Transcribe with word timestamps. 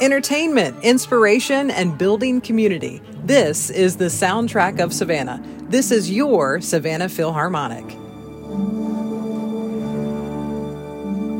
entertainment, 0.00 0.82
inspiration, 0.82 1.70
and 1.70 1.96
building 1.98 2.40
community. 2.40 3.02
This 3.24 3.68
is 3.68 3.98
the 3.98 4.06
soundtrack 4.06 4.80
of 4.80 4.94
Savannah. 4.94 5.42
This 5.68 5.90
is 5.90 6.10
your 6.10 6.60
Savannah 6.62 7.08
Philharmonic. 7.08 7.84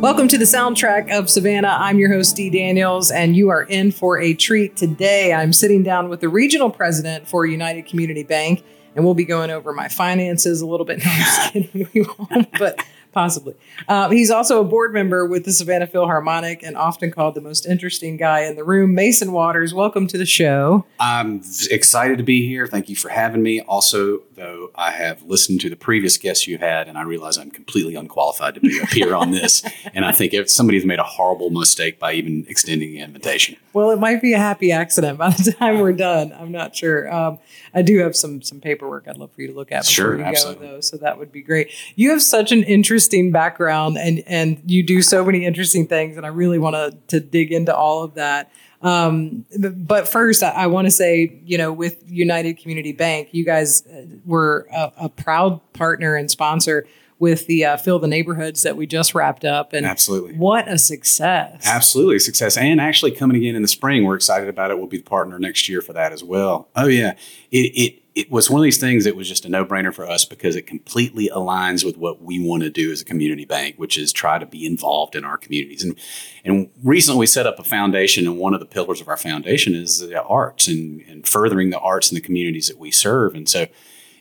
Welcome 0.03 0.29
to 0.29 0.39
the 0.39 0.45
soundtrack 0.45 1.11
of 1.11 1.29
Savannah. 1.31 1.77
I'm 1.79 1.99
your 1.99 2.13
host, 2.13 2.37
Dee 2.37 2.51
Daniels, 2.51 3.11
and 3.11 3.35
you 3.35 3.49
are 3.49 3.63
in 3.65 3.93
for 3.93 4.19
a 4.19 4.35
treat 4.35 4.77
today. 4.77 5.33
I'm 5.33 5.53
sitting 5.53 5.83
down 5.83 6.09
with 6.09 6.21
the 6.21 6.29
regional 6.29 6.71
president 6.71 7.29
for 7.29 7.47
United 7.47 7.87
Community 7.87 8.23
Bank, 8.23 8.63
and 8.95 9.05
we'll 9.05 9.15
be 9.15 9.25
going 9.25 9.51
over 9.51 9.73
my 9.73 9.89
finances 9.89 10.61
a 10.61 10.67
little 10.67 10.87
bit. 10.87 10.99
No, 10.99 11.11
I'm 11.11 11.19
just 11.19 11.53
kidding. 11.53 11.89
We 11.95 12.03
won't, 12.03 12.49
but 12.59 12.85
possibly. 13.13 13.55
Uh, 13.89 14.09
he's 14.11 14.31
also 14.31 14.61
a 14.61 14.65
board 14.65 14.93
member 14.93 15.27
with 15.27 15.45
the 15.45 15.53
Savannah 15.53 15.87
Philharmonic 15.87 16.63
and 16.63 16.77
often 16.77 17.11
called 17.11 17.35
the 17.35 17.41
most 17.41 17.67
interesting 17.67 18.17
guy 18.17 18.41
in 18.45 18.57
the 18.57 18.65
room. 18.65 18.95
Mason 18.95 19.33
Waters, 19.33 19.75
welcome 19.75 20.07
to 20.09 20.19
the 20.19 20.27
show. 20.27 20.85
I'm 20.99 21.43
excited 21.71 22.19
to 22.19 22.25
be 22.25 22.47
here. 22.47 22.67
Thank 22.67 22.89
you 22.89 22.97
for 22.97 23.09
having 23.09 23.43
me. 23.43 23.61
Also, 23.63 24.21
though, 24.35 24.71
I 24.75 24.91
have 24.93 25.23
listened 25.25 25.61
to 25.63 25.71
the 25.71 25.77
previous 25.77 26.17
guests 26.19 26.47
you 26.47 26.59
had, 26.59 26.89
and 26.89 26.97
I 26.97 27.03
realize 27.03 27.37
I'm 27.37 27.51
completely 27.51 27.95
unqualified 27.95 28.55
to 28.55 28.61
be 28.61 28.79
appear 28.79 29.15
on 29.15 29.31
this. 29.31 29.63
And 29.93 30.05
I 30.05 30.13
think 30.13 30.35
if 30.35 30.49
somebody's 30.51 30.85
made 30.85 30.99
a 30.99 31.05
horrible 31.05 31.51
mistake 31.51 31.99
by 31.99 32.13
even 32.13 32.47
extending 32.49 32.91
the 32.91 33.01
invitation. 33.01 33.57
Well, 33.73 33.91
it 33.91 33.99
might 33.99 34.21
be 34.23 34.35
a 34.35 34.39
happy 34.39 34.71
accident 34.73 35.19
by 35.19 35.31
the 35.31 35.53
time 35.53 35.81
we're 35.81 35.93
done. 35.93 36.33
I'm 36.33 36.53
not 36.53 36.77
sure. 36.77 37.13
Um, 37.13 37.39
I 37.75 37.83
do 37.83 37.99
have 37.99 38.15
some 38.15 38.41
some 38.43 38.61
paperwork 38.61 39.09
I'd 39.09 39.17
love 39.17 39.33
for 39.33 39.41
you 39.43 39.49
to 39.49 39.55
look 39.55 39.73
at 39.73 39.83
before 39.83 39.93
Sure, 39.93 40.19
you 40.19 40.25
absolutely. 40.25 40.67
go, 40.67 40.75
though. 40.75 40.81
So 40.81 40.97
that 40.99 41.19
would 41.19 41.33
be 41.33 41.43
great. 41.43 41.71
You 41.97 42.11
have 42.11 42.23
such 42.23 42.53
an 42.53 42.63
interesting 42.63 43.00
background, 43.09 43.99
and 43.99 44.23
and 44.27 44.63
you 44.67 44.83
do 44.83 45.03
so 45.03 45.25
many 45.25 45.45
interesting 45.45 45.87
things, 45.87 46.17
and 46.17 46.27
I 46.27 46.31
really 46.31 46.59
want 46.59 46.77
to 46.77 46.97
to 47.09 47.21
dig 47.21 47.53
into 47.53 47.75
all 47.75 48.03
of 48.03 48.15
that. 48.15 48.51
Um, 48.83 49.45
but, 49.59 49.87
but 49.87 50.09
first, 50.09 50.43
I, 50.43 50.51
I 50.51 50.67
want 50.67 50.87
to 50.87 50.91
say, 50.91 51.39
you 51.45 51.59
know, 51.59 51.73
with 51.73 52.03
United 52.11 52.59
Community 52.59 52.93
Bank, 52.93 53.29
you 53.33 53.45
guys 53.45 53.87
uh, 53.87 54.07
were 54.25 54.67
a, 54.73 54.93
a 55.03 55.09
proud 55.09 55.61
partner 55.75 56.15
and 56.15 56.31
sponsor 56.31 56.87
with 57.19 57.47
the 57.47 57.67
uh, 57.67 57.77
Phil 57.77 57.99
the 57.99 58.09
Neighborhoods 58.09 58.63
that 58.63 58.77
we 58.77 58.87
just 58.87 59.15
wrapped 59.15 59.45
up, 59.45 59.75
and 59.75 59.85
Absolutely. 59.87 60.35
what 60.35 60.67
a 60.67 60.79
success! 60.79 61.67
Absolutely 61.67 62.19
success. 62.19 62.57
And 62.57 62.81
actually 62.81 63.11
coming 63.13 63.37
again 63.37 63.55
in 63.55 63.63
the 63.63 63.69
spring. 63.69 64.05
We're 64.05 64.17
excited 64.17 64.49
about 64.49 64.71
it. 64.71 64.79
We'll 64.79 64.87
be 64.87 64.97
the 64.97 65.05
partner 65.05 65.39
next 65.39 65.69
year 65.69 65.83
for 65.83 65.93
that 65.93 66.13
as 66.13 66.25
well. 66.25 66.69
Oh 66.75 66.87
yeah. 66.87 67.13
It 67.51 67.77
it 67.77 68.03
it 68.21 68.31
was 68.31 68.51
one 68.51 68.61
of 68.61 68.65
these 68.65 68.79
things 68.79 69.05
that 69.05 69.17
was 69.17 69.27
just 69.27 69.47
a 69.47 69.49
no-brainer 69.49 69.95
for 69.95 70.07
us 70.07 70.27
because 70.27 70.55
it 70.55 70.67
completely 70.67 71.31
aligns 71.35 71.85
with 71.85 71.97
what 71.97 72.21
we 72.23 72.39
want 72.39 72.63
to 72.63 72.71
do 72.71 72.93
as 72.93 73.01
a 73.01 73.05
community 73.05 73.47
bank, 73.47 73.77
which 73.79 73.97
is 73.97 74.13
try 74.13 74.39
to 74.39 74.45
be 74.45 74.67
involved 74.67 75.17
in 75.17 75.25
our 75.25 75.39
communities. 75.39 75.83
And 75.83 75.99
and 76.45 76.69
recently 76.85 77.21
we 77.21 77.27
set 77.27 77.47
up 77.47 77.59
a 77.59 77.65
foundation 77.65 78.27
and 78.27 78.39
one 78.39 78.53
of 78.53 78.61
the 78.61 78.67
pillars 78.67 79.01
of 79.01 79.09
our 79.09 79.17
foundation 79.17 79.75
is 79.75 80.01
the 80.01 80.23
arts 80.23 80.69
and, 80.69 81.01
and 81.09 81.27
furthering 81.27 81.71
the 81.71 81.79
arts 81.79 82.11
in 82.11 82.15
the 82.15 82.21
communities 82.21 82.69
that 82.69 82.79
we 82.79 82.91
serve. 82.91 83.35
And 83.35 83.49
so 83.49 83.67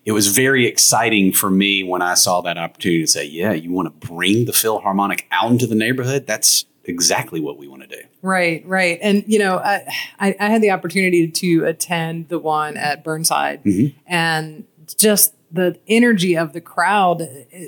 it 0.06 0.14
was 0.14 0.28
very 0.28 0.66
exciting 0.66 1.34
for 1.34 1.52
me 1.52 1.84
when 1.84 2.02
I 2.02 2.14
saw 2.14 2.40
that 2.42 2.58
opportunity 2.58 3.02
to 3.02 3.08
say, 3.08 3.26
yeah, 3.26 3.52
you 3.52 3.72
want 3.72 4.02
to 4.02 4.08
bring 4.08 4.46
the 4.46 4.54
Philharmonic 4.54 5.28
out 5.30 5.52
into 5.52 5.68
the 5.68 5.76
neighborhood? 5.76 6.26
That's 6.26 6.66
exactly 6.90 7.40
what 7.40 7.58
we 7.58 7.68
want 7.68 7.82
to 7.84 7.88
do. 7.88 8.02
Right, 8.22 8.66
right. 8.66 9.00
And, 9.02 9.24
you 9.28 9.40
know, 9.40 9.58
I, 9.58 9.86
I, 10.20 10.36
I 10.40 10.50
had 10.50 10.62
the 10.62 10.72
opportunity 10.72 11.28
to 11.30 11.66
attend 11.66 12.30
the 12.30 12.40
one 12.40 12.76
at 12.78 13.04
Burnside 13.04 13.64
Mhm. 13.64 13.94
and 14.08 14.66
just 14.98 15.34
the 15.52 15.80
energy 15.88 16.36
of 16.38 16.54
the 16.54 16.62
crowd. 16.62 17.24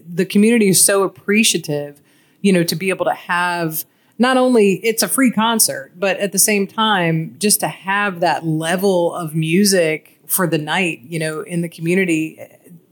The 0.08 0.26
community 0.26 0.68
is 0.70 0.84
so 0.84 1.04
appreciative, 1.04 2.02
you 2.42 2.52
know, 2.52 2.64
to 2.64 2.76
be 2.76 2.90
able 2.90 3.06
to 3.06 3.14
have 3.14 3.86
not 4.20 4.38
only 4.38 4.74
it's 4.84 5.02
a 5.02 5.08
free 5.08 5.32
concert, 5.32 5.92
but 5.98 6.18
at 6.18 6.32
the 6.32 6.38
same 6.40 6.68
time, 6.68 7.36
just 7.40 7.60
to 7.62 7.68
have 7.68 8.20
that 8.20 8.46
level 8.46 9.16
of 9.16 9.34
music 9.34 10.20
for 10.28 10.46
the 10.48 10.58
night, 10.60 11.00
you 11.04 11.18
know, 11.20 11.42
in 11.42 11.62
the 11.62 11.70
community. 11.70 12.40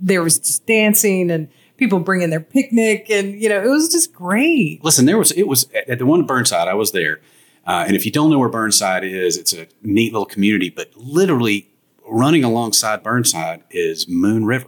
There 0.01 0.23
was 0.23 0.39
just 0.39 0.65
dancing 0.65 1.29
and 1.29 1.49
people 1.79 1.99
bringing 1.99 2.29
their 2.29 2.39
picnic, 2.39 3.09
and, 3.09 3.41
you 3.41 3.49
know, 3.49 3.61
it 3.63 3.67
was 3.69 3.89
just 3.91 4.13
great. 4.13 4.83
Listen, 4.83 5.05
there 5.05 5.17
was 5.17 5.31
it 5.31 5.47
was 5.47 5.67
at 5.87 5.97
the 5.97 6.05
one 6.05 6.25
Burnside. 6.25 6.67
I 6.67 6.73
was 6.75 6.91
there, 6.91 7.21
uh, 7.65 7.85
and 7.87 7.95
if 7.95 8.05
you 8.05 8.11
don't 8.11 8.29
know 8.29 8.37
where 8.37 8.49
Burnside 8.49 9.03
is, 9.03 9.37
it's 9.37 9.53
a 9.53 9.67
neat 9.81 10.13
little 10.13 10.25
community. 10.25 10.69
But 10.69 10.91
literally, 10.95 11.69
running 12.07 12.43
alongside 12.43 13.01
Burnside 13.01 13.63
is 13.71 14.07
Moon 14.07 14.45
River, 14.45 14.67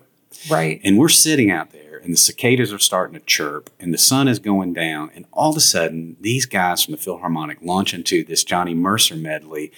Right. 0.50 0.80
and 0.84 0.98
we're 0.98 1.10
sitting 1.10 1.52
out 1.52 1.72
there, 1.72 2.00
and 2.04 2.14
the 2.14 2.18
cicadas 2.18 2.72
are 2.74 2.80
starting 2.80 3.20
to 3.20 3.26
chirp, 3.26 3.70
and 3.80 3.94
the 3.94 3.98
sun 4.00 4.28
is 4.28 4.40
going 4.40 4.74
down, 4.74 5.12
and 5.14 5.26
all 5.32 5.52
of 5.52 5.58
a 5.58 5.62
sudden, 5.62 6.16
these 6.22 6.46
guys 6.46 6.84
from 6.84 6.94
the 6.94 6.98
Philharmonic 6.98 7.60
launch 7.62 7.94
into 7.94 8.24
this 8.24 8.44
Johnny 8.44 8.74
Mercer 8.74 9.16
medley. 9.16 9.72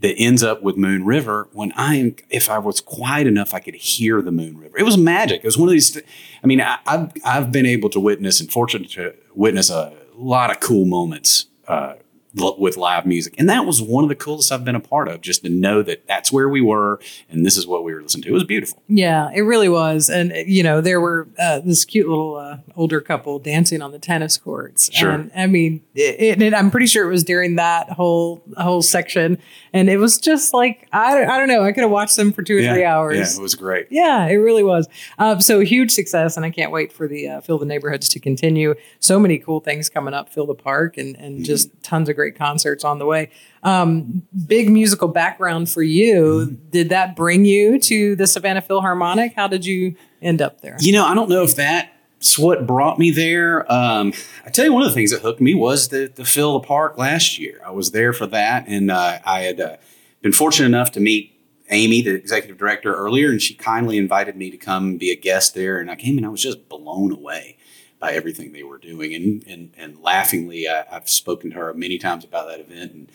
That 0.00 0.14
ends 0.16 0.42
up 0.42 0.62
with 0.62 0.76
Moon 0.78 1.04
River. 1.04 1.48
When 1.52 1.72
I 1.72 1.96
am, 1.96 2.16
if 2.30 2.48
I 2.48 2.58
was 2.58 2.80
quiet 2.80 3.26
enough, 3.26 3.52
I 3.52 3.60
could 3.60 3.74
hear 3.74 4.22
the 4.22 4.32
Moon 4.32 4.56
River. 4.56 4.78
It 4.78 4.84
was 4.84 4.96
magic. 4.96 5.40
It 5.40 5.46
was 5.46 5.58
one 5.58 5.68
of 5.68 5.72
these. 5.72 6.00
I 6.42 6.46
mean, 6.46 6.60
I, 6.60 6.78
I've 6.86 7.12
I've 7.24 7.52
been 7.52 7.66
able 7.66 7.90
to 7.90 8.00
witness 8.00 8.40
and 8.40 8.50
fortunate 8.50 8.90
to 8.92 9.14
witness 9.34 9.68
a 9.68 9.92
lot 10.16 10.50
of 10.50 10.60
cool 10.60 10.86
moments 10.86 11.46
uh, 11.68 11.94
with 12.34 12.76
live 12.76 13.06
music, 13.06 13.34
and 13.38 13.48
that 13.48 13.66
was 13.66 13.82
one 13.82 14.04
of 14.04 14.08
the 14.08 14.14
coolest 14.14 14.52
I've 14.52 14.64
been 14.64 14.76
a 14.76 14.80
part 14.80 15.08
of. 15.08 15.20
Just 15.20 15.42
to 15.44 15.50
know 15.50 15.82
that 15.82 16.06
that's 16.06 16.30
where 16.30 16.48
we 16.48 16.60
were, 16.60 17.00
and 17.28 17.44
this 17.44 17.56
is 17.56 17.66
what 17.66 17.82
we 17.82 17.92
were 17.92 18.02
listening 18.02 18.22
to. 18.24 18.28
It 18.28 18.32
was 18.32 18.44
beautiful. 18.44 18.82
Yeah, 18.88 19.30
it 19.34 19.40
really 19.40 19.68
was. 19.68 20.08
And, 20.08 20.32
you 20.46 20.62
know, 20.62 20.80
there 20.80 21.00
were 21.00 21.28
uh, 21.38 21.60
this 21.60 21.84
cute 21.84 22.08
little 22.08 22.36
uh, 22.36 22.58
older 22.76 23.00
couple 23.00 23.38
dancing 23.38 23.82
on 23.82 23.92
the 23.92 23.98
tennis 23.98 24.36
courts. 24.36 24.92
Sure. 24.92 25.10
And 25.10 25.30
I 25.34 25.46
mean, 25.46 25.82
it, 25.94 26.40
it, 26.40 26.54
I'm 26.54 26.70
pretty 26.70 26.86
sure 26.86 27.06
it 27.06 27.10
was 27.10 27.24
during 27.24 27.56
that 27.56 27.90
whole 27.90 28.42
whole 28.56 28.82
section. 28.82 29.38
And 29.72 29.88
it 29.90 29.98
was 29.98 30.18
just 30.18 30.54
like, 30.54 30.88
I, 30.92 31.24
I 31.24 31.38
don't 31.38 31.48
know, 31.48 31.64
I 31.64 31.72
could 31.72 31.82
have 31.82 31.90
watched 31.90 32.16
them 32.16 32.32
for 32.32 32.42
two 32.42 32.56
or 32.56 32.60
yeah, 32.60 32.72
three 32.72 32.84
hours. 32.84 33.16
Yeah, 33.18 33.40
it 33.40 33.42
was 33.42 33.54
great. 33.54 33.88
Yeah, 33.90 34.26
it 34.26 34.36
really 34.36 34.64
was. 34.64 34.88
Um, 35.18 35.40
so 35.40 35.60
huge 35.60 35.90
success, 35.90 36.36
and 36.36 36.46
I 36.46 36.50
can't 36.50 36.70
wait 36.72 36.92
for 36.92 37.08
the 37.08 37.28
uh, 37.28 37.40
Phil 37.40 37.58
the 37.58 37.66
Neighborhoods 37.66 38.08
to 38.10 38.20
continue. 38.20 38.74
So 39.00 39.18
many 39.18 39.38
cool 39.38 39.60
things 39.60 39.88
coming 39.88 40.14
up, 40.14 40.28
Phil 40.28 40.46
the 40.46 40.54
Park, 40.54 40.96
and 40.96 41.16
and 41.16 41.44
just 41.44 41.70
tons 41.82 42.08
of 42.08 42.16
great 42.20 42.36
concerts 42.36 42.84
on 42.84 42.98
the 42.98 43.06
way. 43.06 43.30
Um, 43.62 44.22
big 44.46 44.68
musical 44.68 45.08
background 45.08 45.70
for 45.70 45.82
you. 45.82 46.58
Did 46.70 46.90
that 46.90 47.16
bring 47.16 47.46
you 47.46 47.80
to 47.80 48.14
the 48.14 48.26
Savannah 48.26 48.60
Philharmonic? 48.60 49.32
How 49.34 49.48
did 49.48 49.64
you 49.64 49.96
end 50.20 50.42
up 50.42 50.60
there? 50.60 50.76
You 50.80 50.92
know, 50.92 51.06
I 51.06 51.14
don't 51.14 51.30
know 51.30 51.42
if 51.42 51.56
that's 51.56 52.38
what 52.38 52.66
brought 52.66 52.98
me 52.98 53.10
there. 53.10 53.70
Um, 53.72 54.12
I 54.44 54.50
tell 54.50 54.66
you, 54.66 54.72
one 54.74 54.82
of 54.82 54.88
the 54.90 54.94
things 54.94 55.12
that 55.12 55.22
hooked 55.22 55.40
me 55.40 55.54
was 55.54 55.88
the 55.88 56.12
the 56.14 56.26
Phil 56.26 56.60
the 56.60 56.66
Park 56.66 56.98
last 56.98 57.38
year. 57.38 57.62
I 57.64 57.70
was 57.70 57.92
there 57.92 58.12
for 58.12 58.26
that, 58.26 58.68
and 58.68 58.90
uh, 58.90 59.18
I 59.24 59.40
had 59.40 59.60
uh, 59.60 59.76
been 60.20 60.32
fortunate 60.32 60.66
enough 60.66 60.92
to 60.92 61.00
meet 61.00 61.32
Amy, 61.70 62.02
the 62.02 62.14
executive 62.14 62.58
director, 62.58 62.94
earlier, 62.94 63.30
and 63.30 63.40
she 63.40 63.54
kindly 63.54 63.96
invited 63.96 64.36
me 64.36 64.50
to 64.50 64.58
come 64.58 64.98
be 64.98 65.10
a 65.10 65.16
guest 65.16 65.54
there. 65.54 65.78
And 65.78 65.90
I 65.90 65.96
came 65.96 66.18
and 66.18 66.26
I 66.26 66.28
was 66.28 66.42
just 66.42 66.68
blown 66.68 67.12
away 67.12 67.56
by 68.00 68.12
everything 68.12 68.52
they 68.52 68.62
were 68.62 68.78
doing. 68.78 69.14
And 69.14 69.44
and, 69.46 69.70
and 69.76 70.00
laughingly, 70.00 70.68
I, 70.68 70.84
I've 70.90 71.08
spoken 71.08 71.50
to 71.50 71.56
her 71.56 71.74
many 71.74 71.98
times 71.98 72.24
about 72.24 72.48
that 72.48 72.60
event 72.60 72.92
and. 72.92 73.12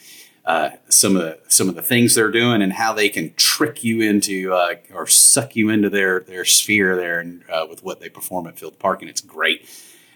Uh, 0.47 0.69
some 0.89 1.15
of 1.15 1.23
the 1.23 1.39
some 1.47 1.67
of 1.67 1.73
the 1.73 1.81
things 1.81 2.13
they're 2.13 2.29
doing 2.29 2.61
and 2.61 2.73
how 2.73 2.93
they 2.93 3.09
can 3.09 3.33
trick 3.33 3.83
you 3.83 4.01
into 4.01 4.53
uh, 4.53 4.75
or 4.93 5.07
suck 5.07 5.55
you 5.55 5.69
into 5.69 5.89
their 5.89 6.19
their 6.19 6.45
sphere 6.45 6.95
there 6.95 7.19
and 7.19 7.43
uh, 7.49 7.65
with 7.67 7.83
what 7.83 7.99
they 7.99 8.09
perform 8.09 8.45
at 8.45 8.59
Field 8.59 8.77
Park 8.77 9.01
and 9.01 9.09
it's 9.09 9.21
great. 9.21 9.67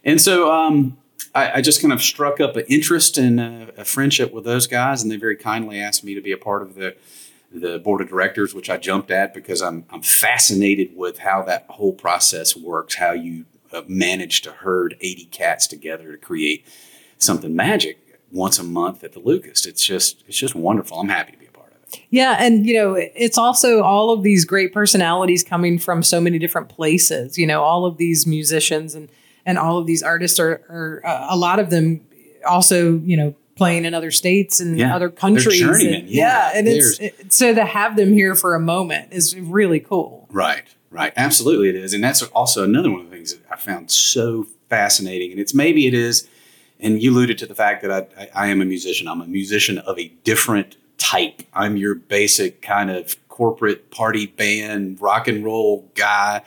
And 0.03 0.21
so 0.21 0.51
um, 0.51 0.99
I, 1.33 1.53
I 1.53 1.61
just 1.61 1.81
kind 1.81 1.93
of 1.93 2.01
struck 2.01 2.39
up 2.39 2.55
an 2.55 2.65
interest 2.69 3.17
and 3.17 3.39
uh, 3.39 3.71
a 3.77 3.85
friendship 3.85 4.33
with 4.33 4.45
those 4.45 4.67
guys, 4.67 5.01
and 5.01 5.11
they 5.11 5.17
very 5.17 5.35
kindly 5.35 5.79
asked 5.79 6.03
me 6.03 6.13
to 6.15 6.21
be 6.21 6.31
a 6.31 6.37
part 6.37 6.61
of 6.61 6.75
the 6.75 6.95
the 7.51 7.79
board 7.79 7.99
of 7.99 8.09
directors, 8.09 8.53
which 8.53 8.69
I 8.69 8.77
jumped 8.77 9.11
at 9.11 9.33
because 9.33 9.61
I'm 9.61 9.85
I'm 9.89 10.01
fascinated 10.01 10.95
with 10.95 11.19
how 11.19 11.43
that 11.43 11.65
whole 11.69 11.93
process 11.93 12.55
works, 12.55 12.95
how 12.95 13.11
you 13.11 13.45
uh, 13.73 13.81
manage 13.87 14.41
to 14.41 14.51
herd 14.51 14.95
80 15.01 15.25
cats 15.25 15.67
together 15.67 16.11
to 16.11 16.17
create 16.17 16.65
something 17.17 17.55
magic 17.55 17.97
once 18.31 18.59
a 18.59 18.63
month 18.63 19.03
at 19.03 19.13
the 19.13 19.19
Lucas. 19.19 19.65
It's 19.65 19.83
just 19.85 20.23
it's 20.27 20.37
just 20.37 20.55
wonderful. 20.55 20.99
I'm 20.99 21.09
happy 21.09 21.31
to 21.33 21.37
be 21.37 21.47
a 21.47 21.51
part 21.51 21.71
of 21.71 21.77
it. 21.93 22.01
Yeah, 22.09 22.37
and 22.39 22.65
you 22.65 22.75
know, 22.75 22.93
it's 22.95 23.37
also 23.37 23.81
all 23.81 24.11
of 24.11 24.23
these 24.23 24.45
great 24.45 24.73
personalities 24.73 25.43
coming 25.43 25.79
from 25.79 26.03
so 26.03 26.21
many 26.21 26.39
different 26.39 26.69
places. 26.69 27.37
You 27.37 27.47
know, 27.47 27.63
all 27.63 27.85
of 27.85 27.97
these 27.97 28.25
musicians 28.27 28.95
and 28.95 29.09
and 29.45 29.57
all 29.57 29.77
of 29.77 29.87
these 29.87 30.03
artists 30.03 30.39
are, 30.39 30.61
are 30.69 31.01
uh, 31.05 31.27
a 31.29 31.37
lot 31.37 31.59
of 31.59 31.69
them 31.69 32.01
also, 32.47 32.97
you 32.99 33.17
know, 33.17 33.33
playing 33.55 33.83
in 33.85 33.93
other 33.93 34.11
states 34.11 34.59
and 34.59 34.77
Yeah, 34.77 34.95
other 34.95 35.09
countries. 35.09 35.61
and, 35.61 36.07
yeah, 36.07 36.51
and 36.53 36.67
it's 36.67 36.99
it, 36.99 37.33
so 37.33 37.53
to 37.53 37.65
have 37.65 37.95
them 37.97 38.13
here 38.13 38.35
for 38.35 38.53
a 38.55 38.59
moment 38.59 39.11
is 39.11 39.35
really 39.37 39.79
cool. 39.79 40.27
Right, 40.31 40.63
right. 40.89 41.13
Absolutely, 41.15 41.69
it 41.69 41.75
is. 41.75 41.93
And 41.93 42.03
that's 42.03 42.21
also 42.23 42.63
another 42.63 42.91
one 42.91 43.01
of 43.01 43.09
the 43.09 43.15
things 43.15 43.33
that 43.33 43.43
I 43.51 43.55
found 43.55 43.91
so 43.91 44.47
fascinating. 44.69 45.31
And 45.31 45.39
it's 45.39 45.53
maybe 45.53 45.87
it 45.87 45.93
is, 45.93 46.27
and 46.79 47.01
you 47.01 47.11
alluded 47.11 47.37
to 47.39 47.45
the 47.45 47.55
fact 47.55 47.81
that 47.81 47.91
I, 47.91 48.21
I, 48.21 48.29
I 48.45 48.47
am 48.47 48.61
a 48.61 48.65
musician. 48.65 49.07
I'm 49.07 49.21
a 49.21 49.27
musician 49.27 49.77
of 49.79 49.97
a 49.99 50.09
different 50.23 50.77
type. 50.97 51.43
I'm 51.53 51.77
your 51.77 51.95
basic 51.95 52.61
kind 52.61 52.89
of 52.91 53.15
corporate 53.29 53.89
party 53.89 54.25
band, 54.27 54.99
rock 55.01 55.27
and 55.27 55.43
roll 55.45 55.89
guy 55.95 56.41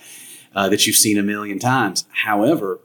uh, 0.54 0.68
that 0.68 0.86
you've 0.86 0.96
seen 0.96 1.18
a 1.18 1.22
million 1.22 1.58
times. 1.58 2.04
However, 2.10 2.80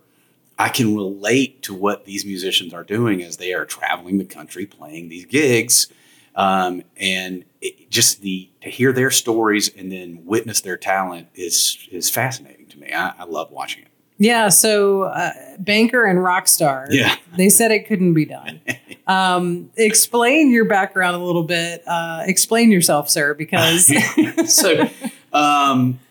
I 0.57 0.69
can 0.69 0.95
relate 0.95 1.61
to 1.63 1.73
what 1.73 2.05
these 2.05 2.25
musicians 2.25 2.73
are 2.73 2.83
doing 2.83 3.21
as 3.21 3.37
they 3.37 3.53
are 3.53 3.65
traveling 3.65 4.17
the 4.17 4.25
country 4.25 4.65
playing 4.65 5.09
these 5.09 5.25
gigs 5.25 5.87
Um, 6.37 6.83
and 6.97 7.43
it, 7.61 7.89
just 7.89 8.21
the 8.21 8.49
to 8.61 8.69
hear 8.69 8.91
their 8.91 9.11
stories 9.11 9.69
and 9.75 9.91
then 9.91 10.23
witness 10.25 10.61
their 10.61 10.77
talent 10.77 11.27
is 11.35 11.87
is 11.91 12.09
fascinating 12.09 12.67
to 12.67 12.79
me. 12.79 12.91
I, 12.93 13.13
I 13.19 13.23
love 13.25 13.51
watching 13.51 13.83
it. 13.83 13.91
Yeah. 14.19 14.49
So, 14.49 15.03
uh, 15.03 15.31
banker 15.59 16.05
and 16.05 16.23
rock 16.23 16.47
star. 16.47 16.87
Yeah. 16.89 17.15
They 17.35 17.49
said 17.49 17.71
it 17.71 17.87
couldn't 17.87 18.13
be 18.13 18.25
done. 18.25 18.61
Um, 19.07 19.71
explain 19.77 20.51
your 20.51 20.65
background 20.65 21.15
a 21.15 21.19
little 21.19 21.43
bit. 21.43 21.81
Uh, 21.87 22.23
explain 22.25 22.71
yourself, 22.71 23.09
sir, 23.09 23.33
because 23.33 23.89
so, 24.53 24.89
um, 25.31 26.01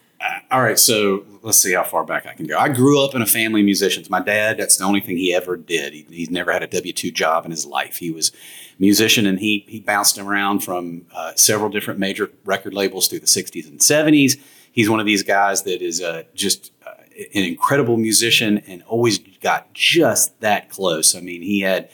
all 0.50 0.62
right. 0.62 0.78
So 0.78 1.26
let's 1.42 1.58
see 1.58 1.74
how 1.74 1.84
far 1.84 2.04
back 2.04 2.26
I 2.26 2.32
can 2.32 2.46
go. 2.46 2.58
I 2.58 2.70
grew 2.70 3.04
up 3.04 3.14
in 3.14 3.20
a 3.20 3.26
family 3.26 3.60
of 3.60 3.66
musicians. 3.66 4.08
My 4.08 4.20
dad, 4.20 4.56
that's 4.56 4.78
the 4.78 4.84
only 4.84 5.00
thing 5.00 5.18
he 5.18 5.34
ever 5.34 5.58
did. 5.58 5.92
He, 5.92 6.06
he's 6.08 6.30
never 6.30 6.50
had 6.52 6.62
a 6.62 6.66
W 6.66 6.92
2 6.94 7.10
job 7.10 7.44
in 7.44 7.50
his 7.50 7.66
life. 7.66 7.98
He 7.98 8.10
was 8.10 8.32
musician 8.78 9.26
and 9.26 9.38
he, 9.38 9.64
he 9.68 9.80
bounced 9.80 10.18
around 10.18 10.60
from 10.60 11.06
uh, 11.14 11.32
several 11.34 11.70
different 11.70 11.98
major 11.98 12.30
record 12.44 12.74
labels 12.74 13.08
through 13.08 13.20
the 13.20 13.26
60s 13.26 13.68
and 13.68 13.80
70s. 13.80 14.38
He's 14.70 14.90
one 14.90 15.00
of 15.00 15.06
these 15.06 15.22
guys 15.22 15.62
that 15.62 15.82
is 15.82 16.02
uh, 16.02 16.24
just 16.34 16.72
uh, 16.86 16.90
an 17.34 17.44
incredible 17.44 17.96
musician 17.96 18.58
and 18.66 18.82
always 18.82 19.18
got 19.40 19.72
just 19.72 20.38
that 20.40 20.68
close. 20.68 21.14
I 21.14 21.20
mean, 21.20 21.42
he 21.42 21.60
had 21.60 21.88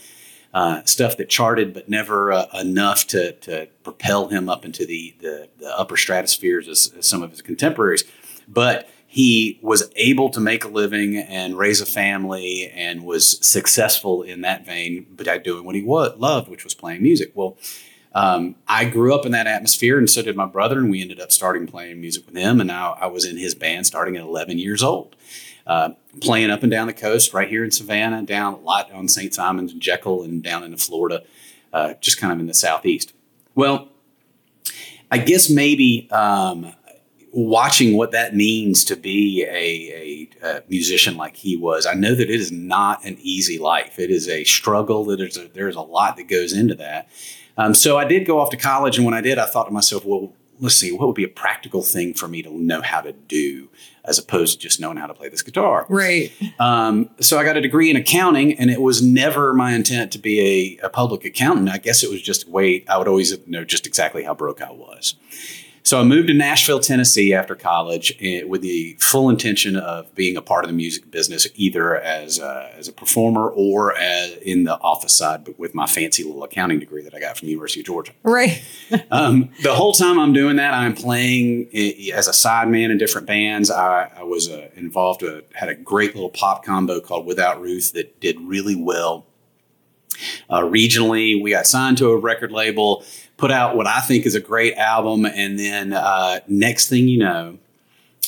uh, 0.52 0.82
stuff 0.84 1.16
that 1.16 1.28
charted, 1.28 1.72
but 1.72 1.88
never 1.88 2.32
uh, 2.32 2.46
enough 2.60 3.06
to, 3.08 3.32
to 3.32 3.68
propel 3.84 4.28
him 4.28 4.48
up 4.48 4.64
into 4.64 4.84
the, 4.84 5.14
the, 5.20 5.48
the 5.58 5.78
upper 5.78 5.96
stratospheres 5.96 6.68
as, 6.68 6.92
as, 6.98 7.06
some 7.06 7.22
of 7.22 7.30
his 7.30 7.40
contemporaries. 7.40 8.04
But 8.46 8.88
he 9.12 9.58
was 9.60 9.90
able 9.94 10.30
to 10.30 10.40
make 10.40 10.64
a 10.64 10.68
living 10.68 11.18
and 11.18 11.58
raise 11.58 11.82
a 11.82 11.86
family 11.86 12.72
and 12.74 13.04
was 13.04 13.46
successful 13.46 14.22
in 14.22 14.40
that 14.40 14.64
vein, 14.64 15.06
but 15.10 15.44
doing 15.44 15.66
what 15.66 15.74
he 15.74 15.82
loved, 15.82 16.48
which 16.48 16.64
was 16.64 16.72
playing 16.72 17.02
music. 17.02 17.30
Well, 17.34 17.58
um, 18.14 18.54
I 18.66 18.86
grew 18.86 19.14
up 19.14 19.26
in 19.26 19.32
that 19.32 19.46
atmosphere, 19.46 19.98
and 19.98 20.08
so 20.08 20.22
did 20.22 20.34
my 20.34 20.46
brother, 20.46 20.78
and 20.78 20.90
we 20.90 21.02
ended 21.02 21.20
up 21.20 21.30
starting 21.30 21.66
playing 21.66 22.00
music 22.00 22.24
with 22.24 22.34
him. 22.34 22.58
And 22.58 22.68
now 22.68 22.96
I 22.98 23.06
was 23.08 23.26
in 23.26 23.36
his 23.36 23.54
band 23.54 23.86
starting 23.86 24.16
at 24.16 24.22
11 24.22 24.56
years 24.56 24.82
old, 24.82 25.14
uh, 25.66 25.90
playing 26.22 26.50
up 26.50 26.62
and 26.62 26.72
down 26.72 26.86
the 26.86 26.94
coast, 26.94 27.34
right 27.34 27.50
here 27.50 27.64
in 27.64 27.70
Savannah, 27.70 28.22
down 28.22 28.54
a 28.54 28.60
lot 28.60 28.90
on 28.92 29.08
St. 29.08 29.34
Simons 29.34 29.72
and 29.72 29.82
Jekyll, 29.82 30.22
and 30.22 30.42
down 30.42 30.64
into 30.64 30.78
Florida, 30.78 31.22
uh, 31.74 31.92
just 32.00 32.18
kind 32.18 32.32
of 32.32 32.40
in 32.40 32.46
the 32.46 32.54
southeast. 32.54 33.12
Well, 33.54 33.90
I 35.10 35.18
guess 35.18 35.50
maybe 35.50 36.08
um, 36.10 36.72
watching 37.32 37.96
what 37.96 38.12
that 38.12 38.36
means 38.36 38.84
to 38.84 38.94
be 38.96 39.42
a, 39.44 40.28
a, 40.44 40.56
a, 40.58 40.62
musician 40.68 41.16
like 41.16 41.36
he 41.36 41.56
was, 41.56 41.86
I 41.86 41.94
know 41.94 42.14
that 42.14 42.30
it 42.30 42.40
is 42.40 42.52
not 42.52 43.04
an 43.04 43.16
easy 43.20 43.58
life. 43.58 43.98
It 43.98 44.10
is 44.10 44.28
a 44.28 44.44
struggle. 44.44 45.04
That 45.06 45.16
there's 45.16 45.38
a, 45.38 45.48
there's 45.48 45.76
a 45.76 45.80
lot 45.80 46.16
that 46.18 46.28
goes 46.28 46.52
into 46.52 46.74
that. 46.76 47.08
Um, 47.56 47.74
so 47.74 47.98
I 47.98 48.04
did 48.04 48.26
go 48.26 48.38
off 48.38 48.50
to 48.50 48.56
college, 48.56 48.96
and 48.96 49.04
when 49.04 49.14
I 49.14 49.20
did, 49.20 49.38
I 49.38 49.46
thought 49.46 49.64
to 49.64 49.70
myself, 49.70 50.04
well, 50.04 50.32
let's 50.60 50.76
see, 50.76 50.92
what 50.92 51.06
would 51.06 51.16
be 51.16 51.24
a 51.24 51.28
practical 51.28 51.82
thing 51.82 52.14
for 52.14 52.28
me 52.28 52.42
to 52.42 52.50
know 52.50 52.80
how 52.82 53.00
to 53.00 53.12
do 53.12 53.68
as 54.04 54.18
opposed 54.18 54.60
to 54.60 54.62
just 54.62 54.80
knowing 54.80 54.96
how 54.96 55.06
to 55.06 55.14
play 55.14 55.28
this 55.28 55.42
guitar? 55.42 55.86
Right. 55.88 56.32
Um, 56.58 57.10
so 57.20 57.38
I 57.38 57.44
got 57.44 57.56
a 57.56 57.60
degree 57.60 57.90
in 57.90 57.96
accounting, 57.96 58.58
and 58.58 58.70
it 58.70 58.80
was 58.80 59.02
never 59.02 59.52
my 59.52 59.72
intent 59.72 60.12
to 60.12 60.18
be 60.18 60.78
a, 60.82 60.86
a 60.86 60.88
public 60.88 61.24
accountant. 61.24 61.68
I 61.68 61.78
guess 61.78 62.02
it 62.02 62.10
was 62.10 62.22
just 62.22 62.46
a 62.46 62.50
way 62.50 62.84
I 62.88 62.96
would 62.98 63.08
always 63.08 63.36
know 63.46 63.64
just 63.64 63.86
exactly 63.86 64.22
how 64.22 64.34
broke 64.34 64.62
I 64.62 64.70
was. 64.70 65.16
So 65.84 66.00
I 66.00 66.04
moved 66.04 66.28
to 66.28 66.34
Nashville, 66.34 66.78
Tennessee 66.78 67.34
after 67.34 67.54
college 67.54 68.16
eh, 68.20 68.44
with 68.44 68.62
the 68.62 68.96
full 69.00 69.28
intention 69.28 69.76
of 69.76 70.14
being 70.14 70.36
a 70.36 70.42
part 70.42 70.64
of 70.64 70.70
the 70.70 70.76
music 70.76 71.10
business, 71.10 71.46
either 71.56 71.96
as 71.96 72.38
a, 72.38 72.72
as 72.76 72.86
a 72.86 72.92
performer 72.92 73.48
or 73.48 73.96
as 73.96 74.36
in 74.36 74.64
the 74.64 74.78
office 74.78 75.16
side, 75.16 75.44
but 75.44 75.58
with 75.58 75.74
my 75.74 75.86
fancy 75.86 76.22
little 76.22 76.44
accounting 76.44 76.78
degree 76.78 77.02
that 77.02 77.14
I 77.14 77.20
got 77.20 77.36
from 77.36 77.46
the 77.46 77.52
University 77.52 77.80
of 77.80 77.86
Georgia. 77.86 78.12
Right. 78.22 78.62
um, 79.10 79.50
the 79.62 79.74
whole 79.74 79.92
time 79.92 80.18
I'm 80.18 80.32
doing 80.32 80.56
that, 80.56 80.72
I'm 80.72 80.94
playing 80.94 81.68
eh, 81.72 82.12
as 82.14 82.28
a 82.28 82.32
sideman 82.32 82.90
in 82.90 82.98
different 82.98 83.26
bands. 83.26 83.70
I, 83.70 84.10
I 84.16 84.22
was 84.22 84.48
uh, 84.48 84.68
involved, 84.76 85.24
uh, 85.24 85.40
had 85.54 85.68
a 85.68 85.74
great 85.74 86.14
little 86.14 86.30
pop 86.30 86.64
combo 86.64 87.00
called 87.00 87.26
Without 87.26 87.60
Ruth 87.60 87.92
that 87.94 88.20
did 88.20 88.40
really 88.40 88.76
well. 88.76 89.26
Uh, 90.48 90.60
regionally, 90.60 91.42
we 91.42 91.50
got 91.50 91.66
signed 91.66 91.98
to 91.98 92.10
a 92.10 92.16
record 92.16 92.52
label 92.52 93.04
put 93.42 93.50
out 93.50 93.74
what 93.74 93.88
I 93.88 93.98
think 93.98 94.24
is 94.24 94.36
a 94.36 94.40
great 94.40 94.74
album. 94.74 95.26
And 95.26 95.58
then 95.58 95.92
uh, 95.92 96.38
next 96.46 96.88
thing 96.88 97.08
you 97.08 97.18
know, 97.18 97.58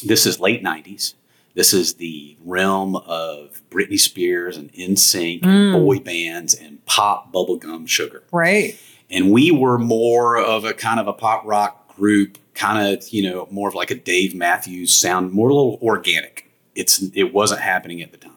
this 0.04 0.26
is 0.26 0.40
late 0.40 0.60
90s. 0.60 1.14
This 1.54 1.72
is 1.72 1.94
the 1.94 2.36
realm 2.44 2.96
of 2.96 3.62
Britney 3.70 3.96
Spears 3.96 4.56
and 4.56 4.72
NSYNC 4.72 5.42
mm. 5.42 5.46
and 5.46 5.72
boy 5.72 6.00
bands 6.00 6.52
and 6.52 6.84
pop 6.86 7.32
bubblegum 7.32 7.88
sugar. 7.88 8.24
Right. 8.32 8.76
And 9.08 9.30
we 9.30 9.52
were 9.52 9.78
more 9.78 10.36
of 10.36 10.64
a 10.64 10.74
kind 10.74 10.98
of 10.98 11.06
a 11.06 11.12
pop 11.12 11.44
rock 11.44 11.94
group, 11.94 12.36
kind 12.54 12.92
of, 12.92 13.08
you 13.10 13.22
know, 13.22 13.46
more 13.52 13.68
of 13.68 13.76
like 13.76 13.92
a 13.92 13.94
Dave 13.94 14.34
Matthews 14.34 14.92
sound, 14.92 15.30
more 15.30 15.48
a 15.48 15.54
little 15.54 15.78
organic. 15.80 16.50
It's 16.74 17.04
it 17.14 17.32
wasn't 17.32 17.60
happening 17.60 18.02
at 18.02 18.10
the 18.10 18.18
time. 18.18 18.32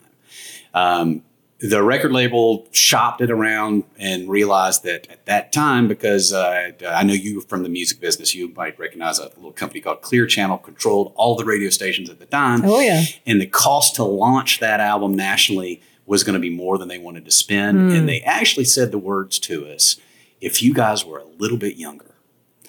Um, 0.75 1.23
the 1.59 1.81
record 1.81 2.11
label 2.11 2.67
shopped 2.71 3.21
it 3.21 3.31
around 3.31 3.83
and 3.97 4.29
realized 4.29 4.83
that 4.83 5.07
at 5.09 5.25
that 5.25 5.51
time, 5.51 5.87
because 5.87 6.31
uh, 6.31 6.71
I 6.87 7.03
know 7.03 7.13
you 7.13 7.41
from 7.41 7.63
the 7.63 7.69
music 7.69 7.99
business, 7.99 8.35
you 8.35 8.49
might 8.49 8.77
recognize 8.77 9.17
a 9.17 9.23
little 9.23 9.51
company 9.51 9.81
called 9.81 10.01
Clear 10.01 10.27
Channel 10.27 10.59
controlled 10.59 11.13
all 11.15 11.35
the 11.35 11.45
radio 11.45 11.69
stations 11.69 12.09
at 12.09 12.19
the 12.19 12.27
time. 12.27 12.61
Oh 12.63 12.79
yeah, 12.79 13.03
and 13.25 13.41
the 13.41 13.47
cost 13.47 13.95
to 13.95 14.03
launch 14.03 14.59
that 14.59 14.79
album 14.79 15.15
nationally 15.15 15.81
was 16.05 16.23
going 16.23 16.35
to 16.35 16.39
be 16.39 16.51
more 16.51 16.77
than 16.77 16.89
they 16.89 16.99
wanted 16.99 17.25
to 17.25 17.31
spend, 17.31 17.91
mm. 17.91 17.97
and 17.97 18.07
they 18.07 18.21
actually 18.21 18.65
said 18.65 18.91
the 18.91 18.99
words 18.99 19.39
to 19.39 19.67
us: 19.67 19.97
"If 20.39 20.61
you 20.61 20.75
guys 20.75 21.03
were 21.03 21.17
a 21.17 21.25
little 21.25 21.57
bit 21.57 21.77
younger." 21.77 22.05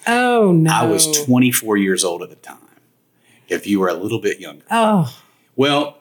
Oh 0.07 0.51
no! 0.51 0.71
I 0.71 0.85
was 0.87 1.23
24 1.25 1.77
years 1.77 2.03
old 2.03 2.23
at 2.23 2.29
the 2.29 2.35
time. 2.37 2.57
If 3.47 3.67
you 3.67 3.79
were 3.79 3.89
a 3.89 3.93
little 3.93 4.19
bit 4.19 4.39
younger. 4.39 4.65
Oh. 4.71 5.15
Well, 5.55 5.98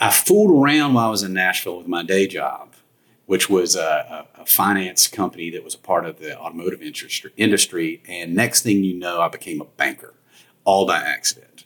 I 0.00 0.10
fooled 0.10 0.50
around 0.50 0.94
while 0.94 1.06
I 1.06 1.10
was 1.10 1.22
in 1.22 1.32
Nashville 1.32 1.78
with 1.78 1.86
my 1.86 2.02
day 2.02 2.26
job, 2.26 2.74
which 3.26 3.48
was 3.48 3.76
a, 3.76 4.26
a, 4.36 4.42
a 4.42 4.46
finance 4.46 5.06
company 5.06 5.50
that 5.50 5.64
was 5.64 5.74
a 5.74 5.78
part 5.78 6.04
of 6.04 6.18
the 6.18 6.38
automotive 6.38 6.82
industry. 7.36 8.02
And 8.08 8.34
next 8.34 8.62
thing 8.62 8.84
you 8.84 8.94
know, 8.94 9.20
I 9.20 9.28
became 9.28 9.60
a 9.60 9.64
banker, 9.64 10.14
all 10.64 10.86
by 10.86 10.98
accident. 10.98 11.64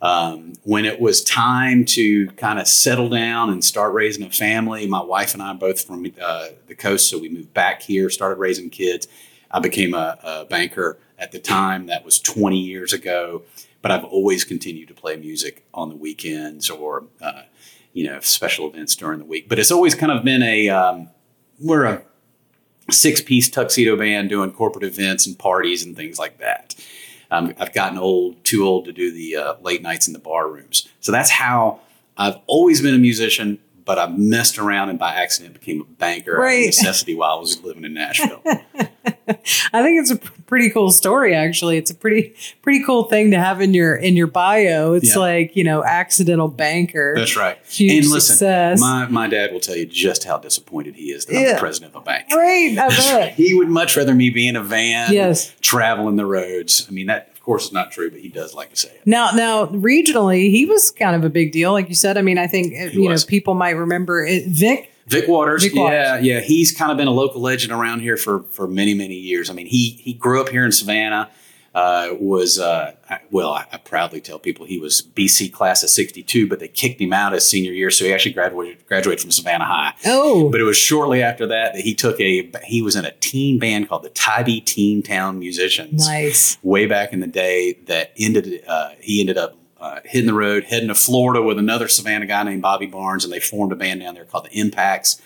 Um, 0.00 0.52
when 0.62 0.84
it 0.84 1.00
was 1.00 1.24
time 1.24 1.84
to 1.86 2.28
kind 2.32 2.60
of 2.60 2.68
settle 2.68 3.08
down 3.08 3.50
and 3.50 3.64
start 3.64 3.92
raising 3.94 4.24
a 4.24 4.30
family, 4.30 4.86
my 4.86 5.02
wife 5.02 5.34
and 5.34 5.42
I 5.42 5.52
both 5.54 5.84
from 5.84 6.06
uh, 6.20 6.48
the 6.68 6.74
coast, 6.76 7.08
so 7.08 7.18
we 7.18 7.28
moved 7.28 7.52
back 7.52 7.82
here, 7.82 8.08
started 8.08 8.38
raising 8.38 8.70
kids. 8.70 9.08
I 9.50 9.58
became 9.58 9.94
a, 9.94 10.16
a 10.22 10.44
banker 10.44 10.98
at 11.18 11.32
the 11.32 11.38
time. 11.38 11.86
That 11.86 12.04
was 12.04 12.20
20 12.20 12.58
years 12.58 12.92
ago 12.92 13.42
but 13.82 13.90
I've 13.90 14.04
always 14.04 14.44
continued 14.44 14.88
to 14.88 14.94
play 14.94 15.16
music 15.16 15.64
on 15.72 15.88
the 15.88 15.96
weekends 15.96 16.70
or 16.70 17.04
uh, 17.20 17.42
you 17.92 18.08
know 18.08 18.20
special 18.20 18.68
events 18.68 18.96
during 18.96 19.18
the 19.18 19.24
week. 19.24 19.48
But 19.48 19.58
it's 19.58 19.70
always 19.70 19.94
kind 19.94 20.12
of 20.12 20.24
been 20.24 20.42
a 20.42 20.68
um, 20.68 21.08
we're 21.60 21.84
a 21.84 22.02
six 22.90 23.20
piece 23.20 23.48
tuxedo 23.48 23.96
band 23.96 24.30
doing 24.30 24.52
corporate 24.52 24.84
events 24.84 25.26
and 25.26 25.38
parties 25.38 25.84
and 25.84 25.96
things 25.96 26.18
like 26.18 26.38
that. 26.38 26.74
Um, 27.30 27.54
I've 27.58 27.74
gotten 27.74 27.98
old, 27.98 28.42
too 28.42 28.66
old 28.66 28.86
to 28.86 28.92
do 28.92 29.12
the 29.12 29.36
uh, 29.36 29.54
late 29.60 29.82
nights 29.82 30.06
in 30.06 30.14
the 30.14 30.18
bar 30.18 30.48
rooms. 30.48 30.88
So 31.00 31.12
that's 31.12 31.28
how 31.28 31.80
I've 32.16 32.38
always 32.46 32.80
been 32.80 32.94
a 32.94 32.98
musician 32.98 33.58
but 33.88 33.98
I 33.98 34.06
messed 34.06 34.58
around 34.58 34.90
and 34.90 34.98
by 34.98 35.14
accident 35.14 35.54
became 35.54 35.80
a 35.80 35.84
banker 35.84 36.36
right. 36.36 36.66
necessity 36.66 37.14
while 37.14 37.38
I 37.38 37.40
was 37.40 37.64
living 37.64 37.84
in 37.84 37.94
Nashville. 37.94 38.42
I 38.46 39.82
think 39.82 39.98
it's 39.98 40.10
a 40.10 40.16
pretty 40.16 40.68
cool 40.68 40.92
story. 40.92 41.34
Actually, 41.34 41.78
it's 41.78 41.90
a 41.90 41.94
pretty 41.94 42.34
pretty 42.60 42.84
cool 42.84 43.04
thing 43.04 43.30
to 43.30 43.38
have 43.38 43.62
in 43.62 43.72
your 43.72 43.96
in 43.96 44.14
your 44.14 44.26
bio. 44.26 44.92
It's 44.92 45.14
yeah. 45.14 45.18
like 45.18 45.56
you 45.56 45.64
know, 45.64 45.82
accidental 45.82 46.48
banker. 46.48 47.14
That's 47.16 47.34
right. 47.34 47.58
Huge 47.66 48.04
and 48.04 48.12
listen, 48.12 48.36
success. 48.36 48.78
my 48.78 49.06
my 49.08 49.26
dad 49.26 49.52
will 49.52 49.60
tell 49.60 49.76
you 49.76 49.86
just 49.86 50.24
how 50.24 50.36
disappointed 50.36 50.94
he 50.94 51.04
is 51.04 51.24
that 51.24 51.32
yeah. 51.32 51.40
I'm 51.40 51.54
the 51.54 51.60
president 51.60 51.94
of 51.94 52.02
a 52.02 52.04
bank. 52.04 52.26
Right. 52.30 52.76
I 52.78 52.88
bet 52.88 53.34
he 53.36 53.54
would 53.54 53.68
much 53.68 53.96
rather 53.96 54.14
me 54.14 54.28
be 54.28 54.46
in 54.46 54.56
a 54.56 54.62
van, 54.62 55.14
yes, 55.14 55.54
traveling 55.62 56.16
the 56.16 56.26
roads. 56.26 56.86
I 56.90 56.92
mean 56.92 57.06
that 57.06 57.32
course, 57.48 57.64
it's 57.64 57.72
not 57.72 57.90
true, 57.90 58.10
but 58.10 58.20
he 58.20 58.28
does 58.28 58.54
like 58.54 58.70
to 58.70 58.76
say 58.76 58.90
it. 58.90 59.06
Now, 59.06 59.30
now 59.30 59.66
regionally, 59.66 60.50
he 60.50 60.66
was 60.66 60.90
kind 60.90 61.16
of 61.16 61.24
a 61.24 61.30
big 61.30 61.50
deal, 61.50 61.72
like 61.72 61.88
you 61.88 61.94
said. 61.94 62.18
I 62.18 62.22
mean, 62.22 62.36
I 62.36 62.46
think 62.46 62.74
he 62.74 63.02
you 63.02 63.08
was. 63.08 63.24
know 63.24 63.28
people 63.28 63.54
might 63.54 63.70
remember 63.70 64.24
it. 64.24 64.46
Vic. 64.46 64.92
Vic 65.06 65.26
Waters, 65.26 65.64
Vic 65.64 65.74
Waters, 65.74 65.94
yeah, 65.94 66.18
yeah, 66.18 66.40
he's 66.40 66.70
kind 66.70 66.92
of 66.92 66.98
been 66.98 67.08
a 67.08 67.12
local 67.12 67.40
legend 67.40 67.72
around 67.72 68.00
here 68.00 68.18
for 68.18 68.42
for 68.50 68.68
many 68.68 68.92
many 68.92 69.14
years. 69.14 69.48
I 69.48 69.54
mean, 69.54 69.64
he 69.64 69.92
he 70.02 70.12
grew 70.12 70.38
up 70.42 70.50
here 70.50 70.66
in 70.66 70.70
Savannah 70.70 71.30
uh, 71.78 72.16
was 72.18 72.58
uh, 72.58 72.92
well, 73.30 73.52
I, 73.52 73.64
I, 73.70 73.76
proudly 73.76 74.20
tell 74.20 74.40
people 74.40 74.66
he 74.66 74.80
was 74.80 75.00
BC 75.00 75.52
class 75.52 75.84
of 75.84 75.90
'62, 75.90 76.48
but 76.48 76.58
they 76.58 76.66
kicked 76.66 77.00
him 77.00 77.12
out 77.12 77.32
his 77.32 77.48
senior 77.48 77.70
year, 77.70 77.92
so 77.92 78.04
he 78.04 78.12
actually 78.12 78.32
graduated 78.32 78.84
graduated 78.88 79.20
from 79.20 79.30
Savannah 79.30 79.64
High. 79.64 79.94
Oh, 80.04 80.50
but 80.50 80.60
it 80.60 80.64
was 80.64 80.76
shortly 80.76 81.22
after 81.22 81.46
that 81.46 81.74
that 81.74 81.82
he 81.82 81.94
took 81.94 82.20
a 82.20 82.50
he 82.64 82.82
was 82.82 82.96
in 82.96 83.04
a 83.04 83.12
teen 83.20 83.60
band 83.60 83.88
called 83.88 84.02
the 84.02 84.08
Tybee 84.08 84.60
Teen 84.60 85.04
Town 85.04 85.38
Musicians. 85.38 86.04
Nice, 86.04 86.58
way 86.64 86.86
back 86.86 87.12
in 87.12 87.20
the 87.20 87.28
day. 87.28 87.74
That 87.86 88.12
ended 88.18 88.64
uh, 88.66 88.90
he 89.00 89.20
ended 89.20 89.38
up 89.38 89.56
uh, 89.78 90.00
hitting 90.04 90.26
the 90.26 90.34
road, 90.34 90.64
heading 90.64 90.88
to 90.88 90.96
Florida 90.96 91.40
with 91.40 91.60
another 91.60 91.86
Savannah 91.86 92.26
guy 92.26 92.42
named 92.42 92.62
Bobby 92.62 92.86
Barnes, 92.86 93.22
and 93.22 93.32
they 93.32 93.38
formed 93.38 93.70
a 93.70 93.76
band 93.76 94.00
down 94.00 94.14
there 94.14 94.24
called 94.24 94.46
the 94.46 94.58
Impacts. 94.58 95.22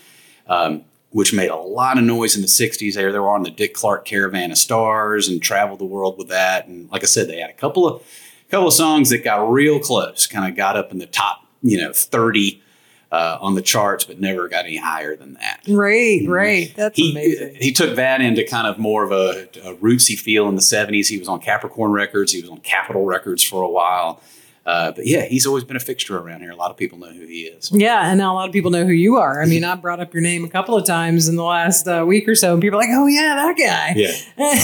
Um, 0.47 0.85
which 1.12 1.33
made 1.33 1.50
a 1.50 1.57
lot 1.57 1.99
of 1.99 2.04
noise 2.04 2.35
in 2.35 2.42
the 2.42 2.49
60s. 2.49 2.95
There, 2.95 3.12
they 3.12 3.19
were 3.19 3.31
on 3.31 3.42
the 3.42 3.50
Dick 3.50 3.75
Clark 3.75 4.04
Caravan 4.04 4.50
of 4.50 4.59
Stars 4.59 5.28
and 5.28 5.40
traveled 5.40 5.78
the 5.78 5.85
world 5.85 6.19
with 6.19 6.28
that. 6.28 6.66
And 6.66 6.90
like 6.90 7.02
I 7.02 7.07
said, 7.07 7.28
they 7.28 7.38
had 7.38 7.50
a 7.50 7.54
couple 7.54 7.87
of 7.87 8.02
couple 8.50 8.69
of 8.69 8.75
songs 8.75 9.09
that 9.09 9.25
got 9.25 9.50
real 9.50 9.78
close, 9.78 10.26
kind 10.26 10.50
of 10.50 10.54
got 10.57 10.76
up 10.76 10.92
in 10.92 10.99
the 10.99 11.07
top, 11.07 11.47
you 11.62 11.78
know, 11.78 11.90
30 11.90 12.62
uh, 13.11 13.38
on 13.40 13.54
the 13.54 13.62
charts, 13.62 14.04
but 14.04 14.21
never 14.21 14.47
got 14.47 14.66
any 14.66 14.76
higher 14.76 15.16
than 15.16 15.35
that. 15.35 15.61
Right, 15.69 16.23
right. 16.26 16.73
That's 16.76 16.99
he, 16.99 17.12
amazing. 17.12 17.57
He 17.57 17.73
took 17.73 17.97
that 17.97 18.21
into 18.21 18.45
kind 18.45 18.66
of 18.66 18.78
more 18.78 19.04
of 19.04 19.11
a, 19.11 19.49
a 19.66 19.75
rootsy 19.76 20.19
feel 20.19 20.49
in 20.49 20.54
the 20.54 20.62
70s. 20.62 21.09
He 21.09 21.19
was 21.19 21.28
on 21.28 21.40
Capricorn 21.40 21.92
Records, 21.92 22.33
he 22.33 22.42
was 22.42 22.50
on 22.50 22.61
Capitol 22.61 23.04
Records 23.04 23.42
for 23.42 23.62
a 23.62 23.69
while. 23.69 24.21
Uh, 24.64 24.92
but 24.92 25.07
yeah, 25.07 25.25
he's 25.25 25.45
always 25.45 25.64
been 25.64 25.76
a 25.76 25.81
fixture 25.81 26.16
around 26.16 26.40
here. 26.40 26.52
A 26.52 26.57
lot 26.57 26.71
of 26.71 26.76
people 26.76 26.97
know 26.97 27.11
who 27.11 27.26
he 27.26 27.42
is. 27.42 27.73
Yeah, 27.73 28.09
and 28.09 28.19
now 28.19 28.33
a 28.33 28.37
lot 28.37 28.49
of 28.49 28.52
people 28.52 28.71
know 28.71 28.85
who 28.85 28.92
you 28.92 29.16
are. 29.16 29.42
I 29.42 29.47
mean, 29.47 29.64
I 29.64 29.75
brought 29.75 29.99
up 29.99 30.14
your 30.14 30.23
name 30.23 30.45
a 30.45 30.49
couple 30.49 30.76
of 30.76 30.87
times 30.87 31.26
in 31.26 31.35
the 31.35 31.42
last 31.42 31.88
uh, 31.88 32.04
week 32.07 32.28
or 32.28 32.37
so, 32.37 32.52
and 32.52 32.62
people 32.62 32.78
are 32.78 32.83
like, 32.83 32.90
"Oh 32.92 33.09
yeah, 33.09 33.35
that 33.35 33.57
guy." 33.59 33.92
Yeah, 33.97 34.12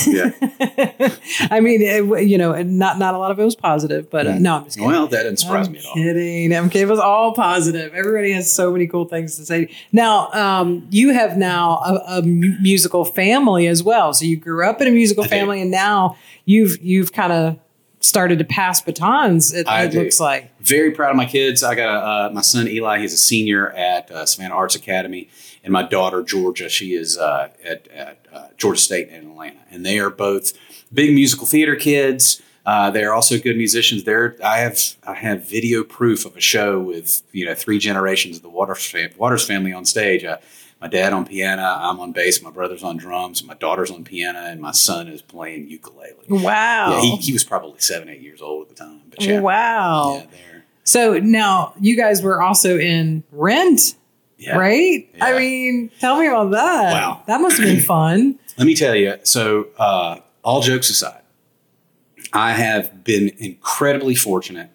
yeah. 0.07 1.49
I 1.51 1.59
mean, 1.59 1.83
it, 1.83 2.29
you 2.29 2.39
know, 2.39 2.63
not 2.63 2.99
not 2.99 3.15
a 3.15 3.19
lot 3.19 3.33
of 3.33 3.41
it 3.41 3.45
was 3.45 3.57
positive, 3.57 4.09
but 4.09 4.29
uh, 4.29 4.39
no, 4.39 4.59
I'm 4.59 4.65
just 4.65 4.77
kidding. 4.77 4.89
Well, 4.89 5.09
that 5.09 5.25
didn't 5.25 5.41
surprise 5.41 5.67
I'm 5.67 5.73
me 5.73 5.79
at 5.81 5.87
all. 5.87 5.95
Kidding. 5.95 6.55
I'm 6.55 6.71
kidding. 6.71 6.87
It 6.87 6.91
was 6.91 7.01
all 7.01 7.35
positive. 7.35 7.93
Everybody 7.93 8.31
has 8.33 8.53
so 8.53 8.71
many 8.71 8.87
cool 8.87 9.07
things 9.07 9.37
to 9.37 9.45
say. 9.45 9.75
Now, 9.91 10.31
um, 10.31 10.87
you 10.91 11.13
have 11.13 11.37
now 11.37 11.79
a, 11.79 12.19
a 12.19 12.23
musical 12.23 13.05
family 13.05 13.67
as 13.67 13.83
well. 13.83 14.15
So 14.15 14.27
you 14.27 14.37
grew 14.37 14.65
up 14.65 14.81
in 14.81 14.87
a 14.87 14.93
musical 14.93 15.25
family, 15.25 15.61
and 15.61 15.73
now 15.73 16.17
you've 16.45 16.81
you've 16.81 17.13
kind 17.13 17.33
of 17.33 17.59
started 18.01 18.39
to 18.39 18.45
pass 18.45 18.81
batons. 18.81 19.53
It, 19.53 19.67
it 19.69 19.95
looks 19.95 20.21
like. 20.21 20.59
Very 20.61 20.91
proud 20.93 21.11
of 21.11 21.17
my 21.17 21.27
kids. 21.27 21.63
I 21.63 21.75
got 21.75 22.29
uh, 22.29 22.33
my 22.33 22.43
son 22.43 22.69
Eli. 22.69 23.01
He's 23.01 23.13
a 23.13 23.19
senior 23.19 23.71
at 23.71 24.11
uh, 24.11 24.27
Savannah 24.27 24.55
Arts 24.55 24.75
Academy, 24.75 25.29
and 25.65 25.73
my 25.73 25.83
daughter 25.83 26.23
Georgia. 26.23 26.69
She 26.69 26.95
is 26.95 27.19
uh, 27.19 27.49
at, 27.65 27.89
at 27.89 28.27
uh, 28.33 28.49
Georgia 28.57 28.81
State 28.81 29.09
in 29.09 29.31
Atlanta, 29.31 29.61
and 29.71 29.85
they 29.85 29.99
are 29.99 30.11
both 30.11 30.53
big 30.93 31.15
musical 31.15 31.47
theater 31.47 31.77
kids. 31.77 32.43
Uh, 32.67 32.91
they 32.91 33.03
are 33.03 33.15
also 33.15 33.39
good 33.39 33.57
musicians. 33.57 34.05
They're, 34.05 34.37
I 34.45 34.59
have 34.59 34.79
I 35.07 35.15
have 35.15 35.49
video 35.49 35.83
proof 35.83 36.27
of 36.27 36.37
a 36.37 36.41
show 36.41 36.79
with 36.79 37.23
you 37.33 37.47
know 37.47 37.55
three 37.55 37.79
generations 37.79 38.37
of 38.37 38.43
the 38.43 38.51
Waters, 38.51 38.85
fam- 38.85 39.11
Waters 39.17 39.47
family 39.47 39.73
on 39.73 39.87
stage. 39.87 40.23
Uh, 40.23 40.37
my 40.81 40.87
dad 40.89 41.13
on 41.13 41.27
piano, 41.27 41.63
I'm 41.63 41.99
on 42.01 42.13
bass, 42.13 42.41
my 42.43 42.51
brother's 42.51 42.83
on 42.85 42.97
drums, 42.97 43.43
my 43.45 43.55
daughter's 43.55 43.91
on 43.91 44.05
piano, 44.05 44.39
and 44.39 44.61
my 44.61 44.71
son 44.73 45.09
is 45.09 45.23
playing 45.23 45.69
ukulele. 45.69 46.15
Wow. 46.29 46.91
Yeah, 46.93 47.01
he, 47.01 47.17
he 47.17 47.33
was 47.33 47.45
probably 47.45 47.81
seven, 47.81 48.09
eight 48.09 48.21
years 48.21 48.41
old 48.41 48.63
at 48.63 48.69
the 48.69 48.75
time. 48.77 49.01
But 49.11 49.23
yeah, 49.23 49.41
Wow. 49.41 50.23
yeah, 50.31 50.61
So 50.85 51.19
now 51.19 51.75
you 51.81 51.97
guys 51.97 52.23
were 52.23 52.41
also 52.41 52.79
in 52.79 53.25
Rent, 53.33 53.97
yeah. 54.39 54.57
right? 54.57 55.09
I 55.21 55.37
mean, 55.37 55.91
tell 55.99 56.19
me 56.21 56.27
about 56.29 56.51
that. 56.53 56.93
Wow. 56.93 57.23
That 57.27 57.41
must 57.41 57.59
have 57.59 57.67
been 57.67 57.81
fun. 57.85 58.39
Let 58.57 58.67
me 58.67 58.75
tell 58.77 58.95
you. 58.95 59.17
So, 59.25 59.69
uh, 59.79 60.21
all 60.43 60.61
jokes 60.63 60.91
aside, 60.91 61.23
I 62.33 62.53
have 62.53 63.03
been 63.05 63.31
incredibly 63.39 64.15
fortunate 64.15 64.71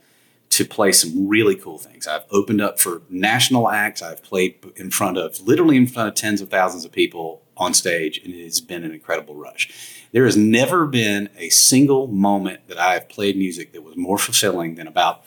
to 0.53 0.65
play 0.65 0.91
some 0.91 1.27
really 1.27 1.55
cool 1.55 1.77
things. 1.77 2.07
I've 2.07 2.25
opened 2.31 2.61
up 2.61 2.79
for 2.79 3.01
national 3.09 3.69
acts. 3.69 4.01
I've 4.01 4.23
played 4.23 4.63
in 4.75 4.91
front 4.91 5.17
of 5.17 5.41
literally 5.41 5.77
in 5.77 5.87
front 5.87 6.09
of 6.09 6.15
tens 6.15 6.41
of 6.41 6.49
thousands 6.49 6.85
of 6.85 6.91
people 6.91 7.41
on 7.57 7.73
stage, 7.73 8.19
and 8.23 8.33
it 8.33 8.43
has 8.43 8.61
been 8.61 8.83
an 8.83 8.91
incredible 8.91 9.35
rush. 9.35 10.07
There 10.11 10.25
has 10.25 10.37
never 10.37 10.85
been 10.85 11.29
a 11.37 11.49
single 11.49 12.07
moment 12.07 12.67
that 12.67 12.77
I 12.77 12.93
have 12.93 13.09
played 13.09 13.37
music 13.37 13.73
that 13.73 13.81
was 13.81 13.95
more 13.95 14.17
fulfilling 14.17 14.75
than 14.75 14.87
about 14.87 15.23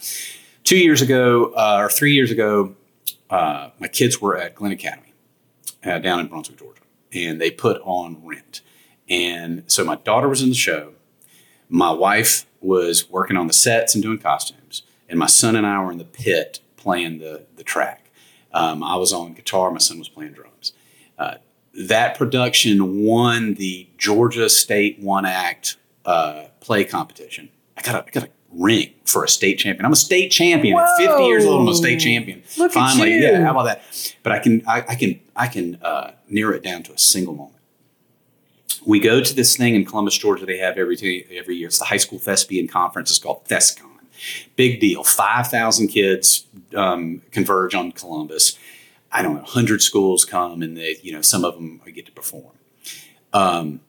two 0.65 0.79
years 0.79 1.03
ago 1.03 1.53
uh, 1.57 1.79
or 1.81 1.89
three 1.89 2.15
years 2.15 2.31
ago. 2.31 2.77
Uh, 3.29 3.71
my 3.79 3.89
kids 3.89 4.21
were 4.21 4.37
at 4.37 4.55
Glynn 4.55 4.73
Academy 4.73 5.13
uh, 5.85 5.99
down 5.99 6.21
in 6.21 6.29
Brunswick, 6.29 6.59
Georgia, 6.59 6.83
and 7.13 7.41
they 7.41 7.51
put 7.51 7.81
on 7.83 8.25
Rent. 8.25 8.61
And 9.09 9.65
so 9.67 9.85
my 9.85 9.97
daughter 9.97 10.29
was 10.29 10.43
in 10.43 10.49
the 10.49 10.55
show. 10.55 10.93
My 11.69 11.91
wife 11.91 12.47
was 12.61 13.09
working 13.11 13.37
on 13.37 13.47
the 13.47 13.53
sets 13.53 13.95
and 13.95 14.03
doing 14.03 14.19
costumes, 14.19 14.83
and 15.09 15.19
my 15.19 15.27
son 15.27 15.57
and 15.57 15.67
I 15.67 15.83
were 15.83 15.93
in 15.93 15.99
the 15.99 16.05
pit 16.05 16.61
playing 16.77 17.19
the 17.19 17.47
the 17.57 17.65
track. 17.65 18.11
Um, 18.53 18.83
I 18.83 18.97
was 18.97 19.13
on 19.13 19.35
guitar. 19.35 19.71
My 19.71 19.79
son 19.79 19.99
was 19.99 20.09
playing 20.09 20.33
drums. 20.33 20.73
Uh, 21.19 21.35
that 21.75 22.17
production 22.17 23.05
won 23.05 23.55
the 23.55 23.89
Georgia 23.99 24.49
State 24.49 24.99
One 25.01 25.27
Act 25.27 25.77
uh, 26.05 26.47
play 26.61 26.85
competition. 26.85 27.51
I 27.77 27.83
got 27.83 27.95
a 27.97 28.07
I 28.07 28.11
got 28.11 28.25
a 28.25 28.31
ring 28.51 28.95
for 29.05 29.25
a 29.25 29.29
state 29.29 29.59
champion. 29.59 29.85
I'm 29.85 29.93
a 29.93 29.97
state 29.97 30.31
champion. 30.31 30.79
At 30.79 30.97
50 30.97 31.25
years 31.25 31.45
old, 31.45 31.63
I'm 31.63 31.69
a 31.69 31.75
state 31.75 32.01
champion. 32.01 32.43
Look 32.57 32.73
Finally, 32.73 33.21
yeah. 33.21 33.43
How 33.43 33.51
about 33.51 33.65
that? 33.65 34.17
But 34.23 34.33
I 34.33 34.39
can 34.39 34.63
I, 34.67 34.85
I 34.89 34.95
can 34.95 35.21
I 35.35 35.47
can 35.49 35.79
uh, 35.83 36.13
narrow 36.29 36.55
it 36.55 36.63
down 36.63 36.83
to 36.85 36.93
a 36.93 36.99
single 36.99 37.35
moment. 37.35 37.57
We 38.87 39.01
go 39.01 39.21
to 39.21 39.35
this 39.35 39.57
thing 39.57 39.75
in 39.75 39.85
Columbus, 39.85 40.17
Georgia. 40.17 40.47
They 40.47 40.59
have 40.59 40.79
every 40.79 41.27
every 41.31 41.57
year. 41.57 41.67
It's 41.69 41.79
the 41.79 41.87
high 41.87 41.97
school 41.97 42.19
thespian 42.19 42.69
conference. 42.69 43.11
It's 43.11 43.19
called 43.19 43.45
ThesCon. 43.47 43.96
Big 44.57 44.81
deal. 44.81 45.05
Five 45.05 45.49
thousand 45.49 45.89
kids 45.89 46.47
um, 46.75 47.23
converge 47.31 47.75
on 47.75 47.93
Columbus. 47.93 48.59
I 49.13 49.23
don't 49.23 49.37
know. 49.37 49.43
Hundred 49.45 49.83
schools 49.83 50.25
come, 50.25 50.63
and 50.63 50.77
they, 50.77 50.97
you 51.03 51.13
know, 51.13 51.23
some 51.23 51.45
of 51.45 51.55
them 51.55 51.81
get 51.95 52.07
to 52.07 52.13
perform. 52.13 52.53
Um, 53.33 53.81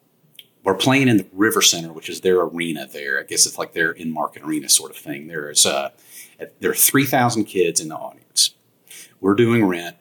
we're 0.64 0.76
playing 0.76 1.08
in 1.08 1.18
the 1.18 1.26
River 1.34 1.62
Center, 1.62 1.94
which 1.94 2.10
is 2.10 2.22
their 2.22 2.40
arena 2.42 2.88
there. 2.92 3.20
I 3.20 3.24
guess 3.24 3.46
it's 3.46 3.58
like 3.58 3.74
their 3.74 3.92
in 3.92 4.12
market 4.12 4.44
arena 4.44 4.70
sort 4.70 4.92
of 4.92 4.98
thing. 4.98 5.28
There's 5.28 5.66
uh, 5.66 5.90
there 6.60 6.72
are 6.72 6.76
three 6.76 7.06
thousand 7.06 7.46
kids 7.46 7.80
in 7.80 7.88
the 7.90 7.96
audience. 7.96 8.54
We're 9.22 9.36
doing 9.36 9.66
Rent. 9.66 9.96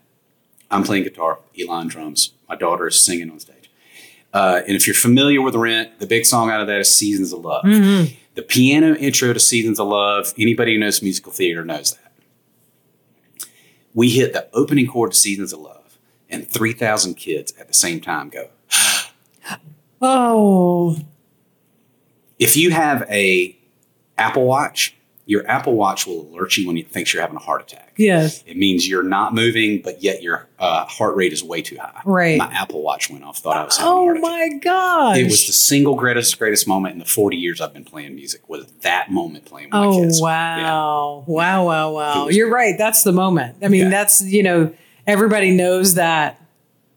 I'm 0.70 0.82
playing 0.82 1.04
guitar. 1.04 1.38
Eli 1.58 1.74
on 1.74 1.88
drums. 1.88 2.32
My 2.48 2.56
daughter 2.56 2.86
is 2.88 3.00
singing 3.00 3.30
on 3.30 3.38
stage. 3.40 3.70
Uh, 4.32 4.60
and 4.66 4.76
if 4.76 4.86
you're 4.86 4.94
familiar 4.94 5.40
with 5.40 5.54
Rent, 5.54 5.98
the 6.00 6.06
big 6.06 6.26
song 6.26 6.50
out 6.50 6.60
of 6.60 6.66
that 6.66 6.80
is 6.80 6.90
Seasons 6.90 7.32
of 7.32 7.40
Love. 7.44 7.64
Mhm. 7.64 8.14
The 8.36 8.42
piano 8.42 8.94
intro 8.94 9.32
to 9.32 9.40
Seasons 9.40 9.80
of 9.80 9.88
Love, 9.88 10.34
anybody 10.38 10.74
who 10.74 10.78
knows 10.78 11.02
musical 11.02 11.32
theater 11.32 11.64
knows 11.64 11.94
that. 11.94 12.12
We 13.94 14.10
hit 14.10 14.34
the 14.34 14.46
opening 14.52 14.86
chord 14.86 15.12
to 15.12 15.16
Seasons 15.16 15.54
of 15.54 15.60
Love, 15.60 15.98
and 16.28 16.46
3,000 16.46 17.14
kids 17.14 17.54
at 17.58 17.66
the 17.66 17.74
same 17.74 18.00
time 18.00 18.28
go. 18.28 18.50
Oh, 20.02 20.98
If 22.38 22.54
you 22.54 22.70
have 22.70 23.06
a 23.10 23.58
Apple 24.18 24.44
Watch, 24.44 24.94
your 25.28 25.44
Apple 25.50 25.74
Watch 25.74 26.06
will 26.06 26.20
alert 26.32 26.56
you 26.56 26.68
when 26.68 26.76
it 26.78 26.88
thinks 26.90 27.12
you're 27.12 27.20
having 27.20 27.36
a 27.36 27.40
heart 27.40 27.60
attack. 27.60 27.92
yes. 27.96 28.44
It 28.46 28.56
means 28.56 28.88
you're 28.88 29.02
not 29.02 29.34
moving, 29.34 29.82
but 29.82 30.00
yet 30.00 30.22
your 30.22 30.46
uh, 30.60 30.84
heart 30.84 31.16
rate 31.16 31.32
is 31.32 31.42
way 31.42 31.62
too 31.62 31.76
high. 31.78 32.00
Right. 32.04 32.38
My 32.38 32.46
Apple 32.52 32.80
Watch 32.80 33.10
went 33.10 33.24
off, 33.24 33.38
thought 33.38 33.56
I 33.56 33.64
was 33.64 33.76
having 33.76 33.90
a 33.90 33.94
Oh 33.94 34.04
heart 34.04 34.16
attack. 34.18 34.22
my 34.30 34.58
gosh. 34.62 35.16
It 35.18 35.24
was 35.24 35.46
the 35.48 35.52
single 35.52 35.96
greatest 35.96 36.38
greatest 36.38 36.68
moment 36.68 36.92
in 36.92 37.00
the 37.00 37.04
40 37.04 37.36
years 37.36 37.60
I've 37.60 37.72
been 37.74 37.84
playing 37.84 38.14
music 38.14 38.48
was 38.48 38.66
that 38.82 39.10
moment 39.10 39.46
playing 39.46 39.66
with 39.68 39.72
my 39.74 39.84
Oh 39.86 40.00
kids. 40.00 40.18
Yeah. 40.20 40.24
wow. 40.24 41.24
Wow, 41.26 41.66
wow, 41.66 41.90
wow. 41.92 42.28
You're 42.28 42.50
right. 42.50 42.76
That's 42.78 43.02
the 43.02 43.12
moment. 43.12 43.56
I 43.62 43.68
mean, 43.68 43.82
Yeah. 43.84 43.90
that's, 43.90 44.22
you 44.22 44.44
know, 44.44 44.72
everybody 45.08 45.50
knows 45.50 45.94
that 45.94 46.40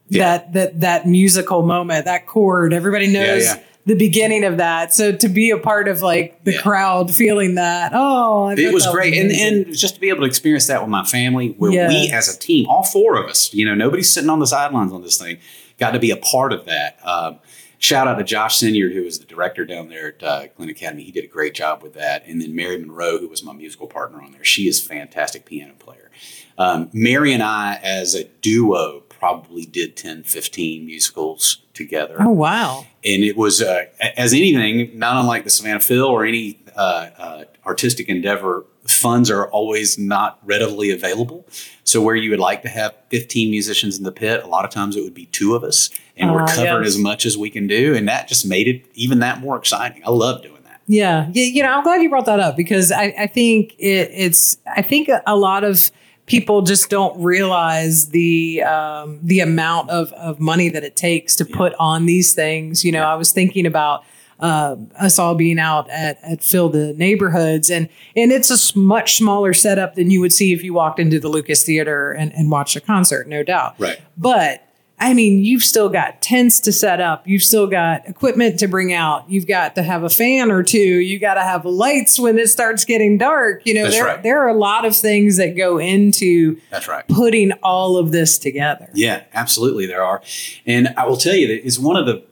Yeah. 0.08 0.22
that 0.38 0.52
that 0.52 0.80
that 0.82 1.06
musical 1.08 1.62
moment, 1.62 2.04
that 2.04 2.26
chord. 2.26 2.72
Everybody 2.72 3.12
knows 3.12 3.44
yeah. 3.46 3.60
The 3.86 3.94
beginning 3.94 4.44
of 4.44 4.58
that. 4.58 4.92
So 4.92 5.10
to 5.12 5.28
be 5.28 5.50
a 5.50 5.58
part 5.58 5.88
of 5.88 6.02
like 6.02 6.44
the 6.44 6.52
Yeah. 6.52 6.60
crowd 6.60 7.14
feeling 7.14 7.54
that, 7.54 7.92
oh, 7.94 8.44
I 8.44 8.54
It 8.54 8.74
was 8.74 8.86
great, 8.86 9.14
and 9.14 9.32
and 9.32 9.74
just 9.76 9.94
to 9.94 10.00
be 10.00 10.08
able 10.10 10.20
to 10.20 10.26
experience 10.26 10.66
that 10.66 10.80
with 10.82 10.90
my 10.90 11.04
family, 11.04 11.54
where 11.58 11.70
we 11.70 12.10
as 12.12 12.34
a 12.34 12.38
team, 12.38 12.66
all 12.68 12.84
four 12.84 13.16
of 13.22 13.28
us, 13.28 13.52
you 13.54 13.64
know, 13.64 13.74
nobody's 13.74 14.12
sitting 14.12 14.30
on 14.30 14.38
the 14.38 14.46
sidelines 14.46 14.92
on 14.92 15.02
this 15.02 15.16
thing, 15.16 15.38
got 15.78 15.92
to 15.92 15.98
be 15.98 16.10
a 16.10 16.16
part 16.16 16.52
of 16.52 16.66
that. 16.66 16.98
Um, 17.02 17.38
shout 17.78 18.06
out 18.06 18.18
to 18.18 18.24
Josh 18.24 18.58
Sinyard, 18.60 18.92
who 18.92 19.02
was 19.02 19.18
the 19.18 19.24
director 19.24 19.64
down 19.64 19.88
there 19.88 20.08
at 20.08 20.22
uh, 20.22 20.46
Glynn 20.56 20.68
Academy. 20.68 21.02
He 21.02 21.10
did 21.12 21.24
a 21.24 21.28
great 21.28 21.54
job 21.54 21.82
with 21.82 21.94
that, 21.94 22.24
and 22.26 22.40
then 22.42 22.54
Mary 22.54 22.76
Monroe, 22.76 23.18
who 23.18 23.28
was 23.28 23.42
my 23.42 23.54
musical 23.54 23.86
partner 23.86 24.20
on 24.20 24.32
there. 24.32 24.44
She 24.44 24.68
is 24.68 24.84
a 24.84 24.86
fantastic 24.86 25.46
piano 25.46 25.72
player. 25.78 26.10
Um, 26.58 26.90
Mary 26.92 27.32
and 27.32 27.42
I, 27.42 27.80
as 27.82 28.14
a 28.14 28.24
duo, 28.24 29.04
probably 29.20 29.64
did 29.66 29.96
10, 29.96 30.24
15 30.24 30.84
musicals 30.86 31.58
together 31.74 32.16
oh 32.20 32.30
wow. 32.30 32.84
and 33.04 33.22
it 33.22 33.36
was 33.36 33.62
uh, 33.62 33.84
as 34.16 34.32
anything, 34.32 34.98
not 34.98 35.16
unlike 35.16 35.44
the 35.44 35.50
Savannah 35.50 35.78
Phil 35.80 36.04
or 36.04 36.24
any 36.24 36.58
uh, 36.76 37.08
uh, 37.18 37.44
artistic 37.66 38.08
endeavor. 38.08 38.64
Funds 38.88 39.30
are 39.30 39.46
always 39.50 39.98
not 39.98 40.38
readily 40.42 40.90
available. 40.90 41.46
So 41.84 42.00
where 42.00 42.16
you 42.16 42.30
would 42.30 42.40
like 42.40 42.62
to 42.62 42.68
have 42.68 42.94
15 43.10 43.50
musicians 43.50 43.98
in 43.98 44.04
the 44.04 44.12
pit, 44.12 44.42
a 44.42 44.46
lot 44.46 44.64
of 44.64 44.70
times 44.70 44.96
it 44.96 45.02
would 45.04 45.14
be 45.14 45.26
two 45.26 45.54
of 45.54 45.62
us, 45.62 45.90
and 46.16 46.32
we're 46.32 46.42
Ah, 46.42 46.46
covering 46.46 46.84
yes. 46.84 46.94
as 46.94 46.98
much 46.98 47.26
as 47.26 47.36
we 47.36 47.50
can 47.50 47.66
do, 47.66 47.94
and 47.94 48.08
that 48.08 48.26
just 48.26 48.46
made 48.46 48.66
it 48.68 48.84
even 48.94 49.18
that 49.20 49.38
more 49.40 49.56
exciting. 49.56 50.02
I 50.04 50.10
love 50.10 50.42
doing 50.42 50.62
that. 50.64 50.80
Yeah, 50.86 51.28
yeah. 51.32 51.44
You 51.44 51.62
know, 51.62 51.70
I'm 51.70 51.82
glad 51.84 52.00
you 52.02 52.08
brought 52.08 52.26
that 52.26 52.40
up 52.40 52.56
because 52.56 52.90
I, 52.90 53.14
I 53.18 53.26
think 53.26 53.74
it, 53.78 54.10
it's. 54.12 54.56
I 54.66 54.82
think 54.82 55.08
a 55.26 55.36
lot 55.36 55.62
of 55.62 55.90
people 56.30 56.62
just 56.62 56.88
don't 56.88 57.20
realize 57.20 58.10
the 58.10 58.62
um, 58.62 59.18
the 59.22 59.40
amount 59.40 59.90
of 59.90 60.12
of 60.12 60.38
money 60.38 60.68
that 60.68 60.84
it 60.84 60.96
takes 60.96 61.34
to 61.36 61.44
put 61.44 61.74
on 61.78 62.06
these 62.06 62.32
things. 62.34 62.84
You 62.84 62.92
know, 62.92 63.04
I 63.04 63.16
was 63.16 63.32
thinking 63.32 63.66
about. 63.66 64.04
Uh, 64.42 64.76
us 64.98 65.18
all 65.18 65.34
being 65.34 65.58
out 65.58 65.86
at, 65.90 66.18
at 66.22 66.42
Phil 66.42 66.70
the 66.70 66.94
Neighborhoods, 66.94 67.68
and 67.68 67.90
and 68.16 68.32
it's 68.32 68.50
a 68.50 68.78
much 68.78 69.18
smaller 69.18 69.52
setup 69.52 69.96
than 69.96 70.10
you 70.10 70.18
would 70.22 70.32
see 70.32 70.54
if 70.54 70.64
you 70.64 70.72
walked 70.72 70.98
into 70.98 71.20
the 71.20 71.28
Lucas 71.28 71.62
Theater 71.62 72.12
and, 72.12 72.32
and 72.32 72.50
watched 72.50 72.74
a 72.74 72.80
concert, 72.80 73.28
no 73.28 73.42
doubt. 73.42 73.74
Right. 73.78 74.00
But 74.16 74.66
I 75.02 75.14
mean, 75.14 75.42
you've 75.42 75.64
still 75.64 75.88
got 75.88 76.20
tents 76.20 76.60
to 76.60 76.72
set 76.72 77.00
up. 77.00 77.26
You've 77.26 77.42
still 77.42 77.66
got 77.66 78.06
equipment 78.06 78.60
to 78.60 78.68
bring 78.68 78.92
out. 78.92 79.28
You've 79.30 79.46
got 79.46 79.74
to 79.76 79.82
have 79.82 80.02
a 80.04 80.10
fan 80.10 80.50
or 80.50 80.62
two. 80.62 80.78
You 80.78 81.18
got 81.18 81.34
to 81.34 81.40
have 81.40 81.64
lights 81.64 82.20
when 82.20 82.38
it 82.38 82.48
starts 82.48 82.84
getting 82.84 83.16
dark. 83.16 83.62
You 83.64 83.74
know, 83.74 83.84
That's 83.84 83.94
there 83.94 84.04
right. 84.04 84.22
there 84.22 84.42
are 84.42 84.48
a 84.48 84.54
lot 84.54 84.84
of 84.84 84.94
things 84.94 85.38
that 85.38 85.56
go 85.56 85.78
into 85.78 86.60
That's 86.70 86.86
right. 86.86 87.08
putting 87.08 87.52
all 87.62 87.96
of 87.96 88.12
this 88.12 88.36
together. 88.36 88.90
Yeah, 88.94 89.24
absolutely, 89.32 89.86
there 89.86 90.04
are, 90.04 90.22
and 90.66 90.88
I 90.98 91.06
will 91.06 91.16
tell 91.16 91.34
you 91.34 91.48
that 91.48 91.64
is 91.64 91.80
one 91.80 91.96
of 91.96 92.04
the 92.04 92.22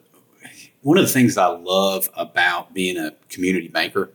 one 0.83 0.99
of 0.99 1.07
the 1.07 1.13
things 1.13 1.37
that 1.37 1.43
I 1.43 1.57
love 1.57 2.11
about 2.15 2.75
being 2.75 2.99
a 2.99 3.15
community 3.31 3.69
banker 3.69 4.11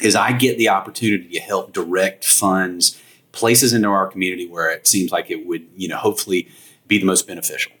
is 0.00 0.14
I 0.14 0.32
get 0.32 0.58
the 0.58 0.68
opportunity 0.68 1.28
to 1.30 1.40
help 1.40 1.72
direct 1.72 2.24
funds 2.24 3.00
places 3.32 3.72
into 3.72 3.88
our 3.88 4.06
community 4.06 4.46
where 4.46 4.70
it 4.70 4.86
seems 4.86 5.10
like 5.10 5.30
it 5.30 5.46
would, 5.46 5.66
you 5.76 5.88
know, 5.88 5.96
hopefully 5.96 6.48
be 6.88 6.98
the 6.98 7.06
most 7.06 7.26
beneficial. 7.26 7.72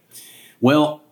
Well, 0.60 1.02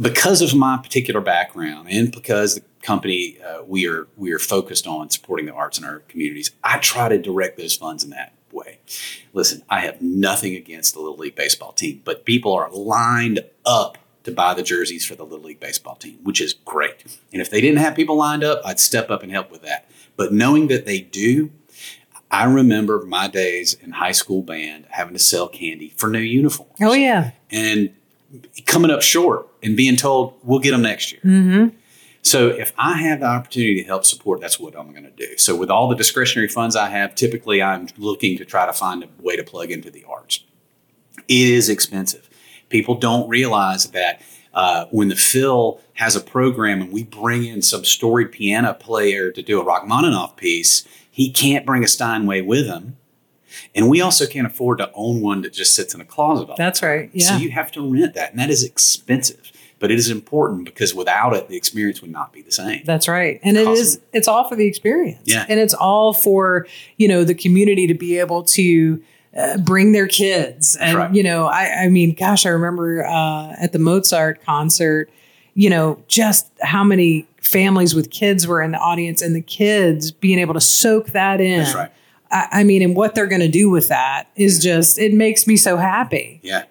because 0.00 0.42
of 0.42 0.54
my 0.54 0.78
particular 0.78 1.20
background 1.20 1.88
and 1.90 2.10
because 2.10 2.56
the 2.56 2.62
company 2.82 3.38
uh, 3.40 3.62
we 3.64 3.86
are 3.86 4.08
we 4.16 4.32
are 4.32 4.38
focused 4.38 4.86
on 4.86 5.10
supporting 5.10 5.46
the 5.46 5.52
arts 5.52 5.78
in 5.78 5.84
our 5.84 6.00
communities, 6.00 6.50
I 6.62 6.78
try 6.78 7.08
to 7.08 7.18
direct 7.18 7.56
those 7.56 7.76
funds 7.76 8.04
in 8.04 8.10
that 8.10 8.32
way. 8.52 8.78
Listen, 9.32 9.62
I 9.68 9.80
have 9.80 10.00
nothing 10.00 10.54
against 10.54 10.94
the 10.94 11.00
Little 11.00 11.18
League 11.18 11.34
baseball 11.34 11.72
team, 11.72 12.02
but 12.04 12.24
people 12.24 12.52
are 12.52 12.70
lined 12.70 13.40
up 13.66 13.98
to 14.22 14.32
buy 14.32 14.54
the 14.54 14.62
jerseys 14.62 15.04
for 15.04 15.14
the 15.14 15.24
Little 15.24 15.46
League 15.46 15.60
baseball 15.60 15.96
team, 15.96 16.18
which 16.22 16.40
is 16.40 16.54
great. 16.54 17.04
And 17.32 17.42
if 17.42 17.50
they 17.50 17.60
didn't 17.60 17.78
have 17.78 17.94
people 17.94 18.16
lined 18.16 18.42
up, 18.42 18.62
I'd 18.64 18.80
step 18.80 19.10
up 19.10 19.22
and 19.22 19.30
help 19.30 19.50
with 19.50 19.62
that. 19.62 19.88
But 20.16 20.32
knowing 20.32 20.68
that 20.68 20.86
they 20.86 21.00
do, 21.00 21.50
I 22.34 22.44
remember 22.44 23.04
my 23.06 23.28
days 23.28 23.74
in 23.74 23.92
high 23.92 24.12
school 24.12 24.42
band 24.42 24.86
having 24.90 25.14
to 25.14 25.20
sell 25.20 25.46
candy 25.48 25.90
for 25.96 26.10
new 26.10 26.18
uniforms 26.18 26.72
Oh 26.82 26.92
yeah. 26.92 27.30
and 27.50 27.94
coming 28.66 28.90
up 28.90 29.02
short 29.02 29.46
and 29.62 29.76
being 29.76 29.96
told 29.96 30.34
we'll 30.42 30.58
get 30.58 30.72
them 30.72 30.82
next 30.82 31.12
year. 31.12 31.20
Mm-hmm. 31.24 31.76
So 32.22 32.48
if 32.48 32.72
I 32.76 32.94
have 33.02 33.20
the 33.20 33.26
opportunity 33.26 33.82
to 33.82 33.86
help 33.86 34.04
support, 34.04 34.40
that's 34.40 34.58
what 34.58 34.76
I'm 34.76 34.90
going 34.90 35.04
to 35.04 35.10
do. 35.10 35.36
So 35.38 35.54
with 35.54 35.70
all 35.70 35.88
the 35.88 35.94
discretionary 35.94 36.48
funds 36.48 36.74
I 36.74 36.88
have, 36.88 37.14
typically 37.14 37.62
I'm 37.62 37.86
looking 37.98 38.36
to 38.38 38.44
try 38.44 38.66
to 38.66 38.72
find 38.72 39.04
a 39.04 39.08
way 39.22 39.36
to 39.36 39.44
plug 39.44 39.70
into 39.70 39.90
the 39.90 40.04
arts. 40.04 40.42
It 41.28 41.48
is 41.48 41.68
expensive. 41.68 42.28
People 42.68 42.96
don't 42.96 43.28
realize 43.28 43.90
that 43.90 44.22
uh, 44.54 44.86
when 44.90 45.08
the 45.08 45.16
Phil 45.16 45.80
has 45.94 46.16
a 46.16 46.20
program 46.20 46.80
and 46.80 46.92
we 46.92 47.04
bring 47.04 47.44
in 47.44 47.60
some 47.62 47.84
storied 47.84 48.32
piano 48.32 48.72
player 48.74 49.30
to 49.30 49.42
do 49.42 49.60
a 49.60 49.64
Rachmaninoff 49.64 50.36
piece, 50.36 50.84
he 51.14 51.30
can't 51.30 51.64
bring 51.64 51.84
a 51.84 51.86
Steinway 51.86 52.40
with 52.40 52.66
him. 52.66 52.96
And 53.72 53.88
we 53.88 54.00
also 54.00 54.26
can't 54.26 54.48
afford 54.48 54.78
to 54.78 54.90
own 54.94 55.20
one 55.20 55.42
that 55.42 55.52
just 55.52 55.76
sits 55.76 55.94
in 55.94 56.00
a 56.00 56.04
closet. 56.04 56.50
all 56.50 56.56
That's 56.58 56.82
right. 56.82 57.08
Yeah. 57.12 57.26
so 57.28 57.36
you 57.36 57.52
have 57.52 57.70
to 57.72 57.88
rent 57.88 58.14
that, 58.14 58.32
and 58.32 58.40
that 58.40 58.50
is 58.50 58.64
expensive, 58.64 59.52
but 59.78 59.92
it 59.92 59.98
is 59.98 60.10
important 60.10 60.64
because 60.64 60.92
without 60.92 61.32
it, 61.32 61.46
the 61.46 61.56
experience 61.56 62.02
would 62.02 62.10
not 62.10 62.32
be 62.32 62.42
the 62.42 62.50
same. 62.50 62.82
That's 62.84 63.06
right. 63.06 63.38
And 63.44 63.56
it 63.56 63.64
Awesome. 63.64 63.80
is 63.80 64.00
it's 64.12 64.26
all 64.26 64.48
for 64.48 64.56
the 64.56 64.66
experience. 64.66 65.22
Yeah. 65.24 65.46
And 65.48 65.60
it's 65.60 65.72
all 65.72 66.14
for, 66.14 66.66
you 66.96 67.06
know, 67.06 67.22
the 67.22 67.34
community 67.36 67.86
to 67.86 67.94
be 67.94 68.18
able 68.18 68.42
to 68.42 69.00
uh, 69.36 69.58
bring 69.58 69.92
their 69.92 70.08
kids. 70.08 70.74
And 70.74 70.98
right. 70.98 71.14
you 71.14 71.22
know, 71.22 71.46
I 71.46 71.84
I 71.84 71.88
mean, 71.90 72.12
gosh, 72.14 72.44
I 72.46 72.48
remember 72.48 73.06
uh, 73.06 73.54
at 73.56 73.70
the 73.70 73.78
Mozart 73.78 74.42
concert, 74.42 75.10
you 75.54 75.70
know, 75.70 76.02
just 76.08 76.50
how 76.60 76.82
many 76.82 77.28
families 77.44 77.94
with 77.94 78.10
kids 78.10 78.46
were 78.46 78.62
in 78.62 78.72
the 78.72 78.78
audience 78.78 79.22
and 79.22 79.34
the 79.34 79.42
kids 79.42 80.10
being 80.10 80.38
able 80.38 80.54
to 80.54 80.60
soak 80.60 81.08
that 81.08 81.40
in. 81.40 81.60
That's 81.60 81.74
right. 81.74 81.92
I, 82.30 82.48
I 82.52 82.64
mean, 82.64 82.82
and 82.82 82.96
what 82.96 83.14
they're 83.14 83.26
going 83.26 83.40
to 83.40 83.48
do 83.48 83.70
with 83.70 83.88
that 83.88 84.28
is 84.36 84.62
just 84.62 84.98
it 84.98 85.12
makes 85.12 85.46
me 85.46 85.56
so 85.56 85.76
happy. 85.76 86.40
Yeah. 86.42 86.64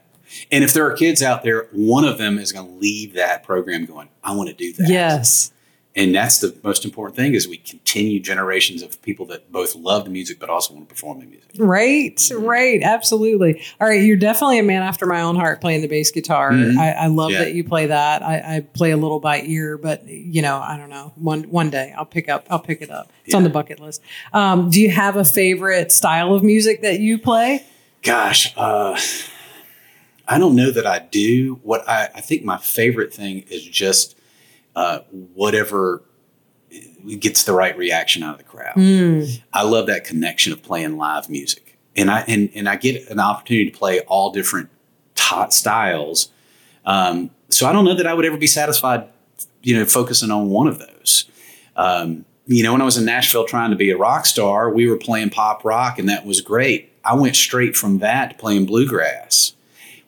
And 0.52 0.64
if 0.64 0.74
there 0.74 0.86
are 0.86 0.94
kids 0.94 1.22
out 1.22 1.44
there, 1.44 1.68
one 1.72 2.06
of 2.06 2.18
them 2.18 2.40
is 2.40 2.52
going 2.52 2.68
to 2.68 2.74
leave 2.74 3.14
that 3.14 3.44
program 3.44 3.86
going, 3.86 4.10
I 4.24 4.36
want 4.36 4.50
to 4.50 4.56
do 4.56 4.74
that. 4.74 4.90
Yes. 4.90 5.52
And 5.96 6.16
that's 6.16 6.40
the 6.40 6.58
most 6.64 6.86
important 6.86 7.16
thing 7.16 7.36
is 7.36 7.48
we 7.48 7.58
continue 7.58 8.20
generations 8.20 8.82
of 8.82 9.00
people 9.04 9.28
that 9.28 9.52
both 9.52 9.76
love 9.76 10.06
the 10.06 10.10
music 10.10 10.40
but 10.40 10.50
also 10.50 10.74
want 10.74 10.90
to 10.90 10.92
perform 10.92 11.20
the 11.20 11.28
music. 11.28 11.52
Right, 11.60 12.20
right, 12.36 12.82
absolutely. 12.82 13.62
All 13.80 13.88
right, 13.88 14.02
you're 14.02 14.18
definitely 14.18 14.58
a 14.58 14.64
man 14.64 14.82
after 14.82 15.06
my 15.06 15.22
own 15.22 15.36
heart 15.36 15.62
playing 15.62 15.82
the 15.82 15.88
bass 15.88 16.10
guitar. 16.10 16.50
Mhm. 16.52 16.78
I, 16.80 16.92
I 16.94 17.08
love 17.08 17.30
Yeah. 17.30 17.44
that 17.44 17.54
you 17.54 17.64
play 17.64 17.86
that. 17.86 18.24
I, 18.24 18.56
I 18.56 18.60
play 18.62 18.90
a 18.90 18.98
little 18.98 19.20
by 19.20 19.42
ear, 19.44 19.78
but 19.78 20.08
you 20.08 20.42
know, 20.42 20.58
I 20.58 20.78
don't 20.78 20.90
know. 20.90 21.14
One 21.16 21.44
one 21.44 21.70
day 21.70 21.94
I'll 21.96 22.06
pick 22.06 22.28
up. 22.28 22.48
I'll 22.50 22.58
pick 22.60 22.82
it 22.82 22.90
up. 22.90 23.12
It's 23.26 23.36
on 23.36 23.44
the 23.44 23.50
bucket 23.52 23.80
list. 23.80 24.02
Um, 24.34 24.72
do 24.72 24.82
you 24.82 24.90
have 24.90 25.16
a 25.16 25.24
favorite 25.24 25.92
style 25.92 26.34
of 26.34 26.42
music 26.44 26.82
that 26.82 27.02
you 27.02 27.20
play? 27.20 27.68
Gosh, 28.02 28.52
uh, 28.58 29.00
I 30.28 30.40
don't 30.40 30.56
know 30.56 30.72
that 30.72 30.88
I 30.88 31.00
do. 31.00 31.60
What 31.62 31.88
I, 31.88 32.10
I 32.16 32.22
think 32.22 32.44
my 32.44 32.58
favorite 32.58 33.14
thing 33.14 33.44
is 33.52 33.64
just 33.64 34.18
uh, 34.76 35.00
whatever 35.34 36.04
gets 37.20 37.44
the 37.44 37.54
right 37.54 37.78
reaction 37.78 38.24
out 38.24 38.34
of 38.34 38.38
the 38.38 38.44
crowd. 38.44 38.76
Mm, 38.76 39.42
I 39.52 39.64
love 39.64 39.88
that 39.88 40.06
connection 40.06 40.54
of 40.54 40.64
playing 40.64 40.98
live 40.98 41.30
music, 41.30 41.78
and 41.96 42.10
I 42.10 42.22
and 42.22 42.50
and 42.56 42.68
I 42.70 42.76
get 42.76 43.10
an 43.10 43.20
opportunity 43.20 43.70
to 43.70 43.78
play 43.78 44.02
all 44.02 44.32
different 44.32 44.70
t- 45.16 45.50
styles. 45.50 46.30
Um, 46.86 47.32
so 47.50 47.68
I 47.68 47.72
don't 47.72 47.86
know 47.86 47.96
that 47.96 48.08
I 48.08 48.14
would 48.14 48.26
ever 48.26 48.38
be 48.38 48.48
satisfied, 48.48 49.08
you 49.62 49.78
know, 49.78 49.86
focusing 49.86 50.32
on 50.32 50.50
one 50.50 50.68
of 50.68 50.80
those. 50.80 51.26
Um, 51.76 52.26
you 52.46 52.64
know, 52.64 52.74
when 52.74 52.82
I 52.82 52.86
was 52.86 52.98
in 52.98 53.06
Nashville 53.06 53.46
trying 53.46 53.70
to 53.70 53.78
be 53.78 53.90
a 53.92 53.98
rock 53.98 54.26
star, 54.26 54.70
we 54.70 54.90
were 54.90 54.98
playing 54.98 55.30
pop 55.30 55.64
rock, 55.64 55.98
and 55.98 56.10
that 56.10 56.26
was 56.26 56.42
great. 56.42 56.92
I 57.06 57.16
went 57.16 57.36
straight 57.36 57.76
from 57.76 58.00
that 58.00 58.32
to 58.32 58.36
playing 58.36 58.66
bluegrass, 58.66 59.54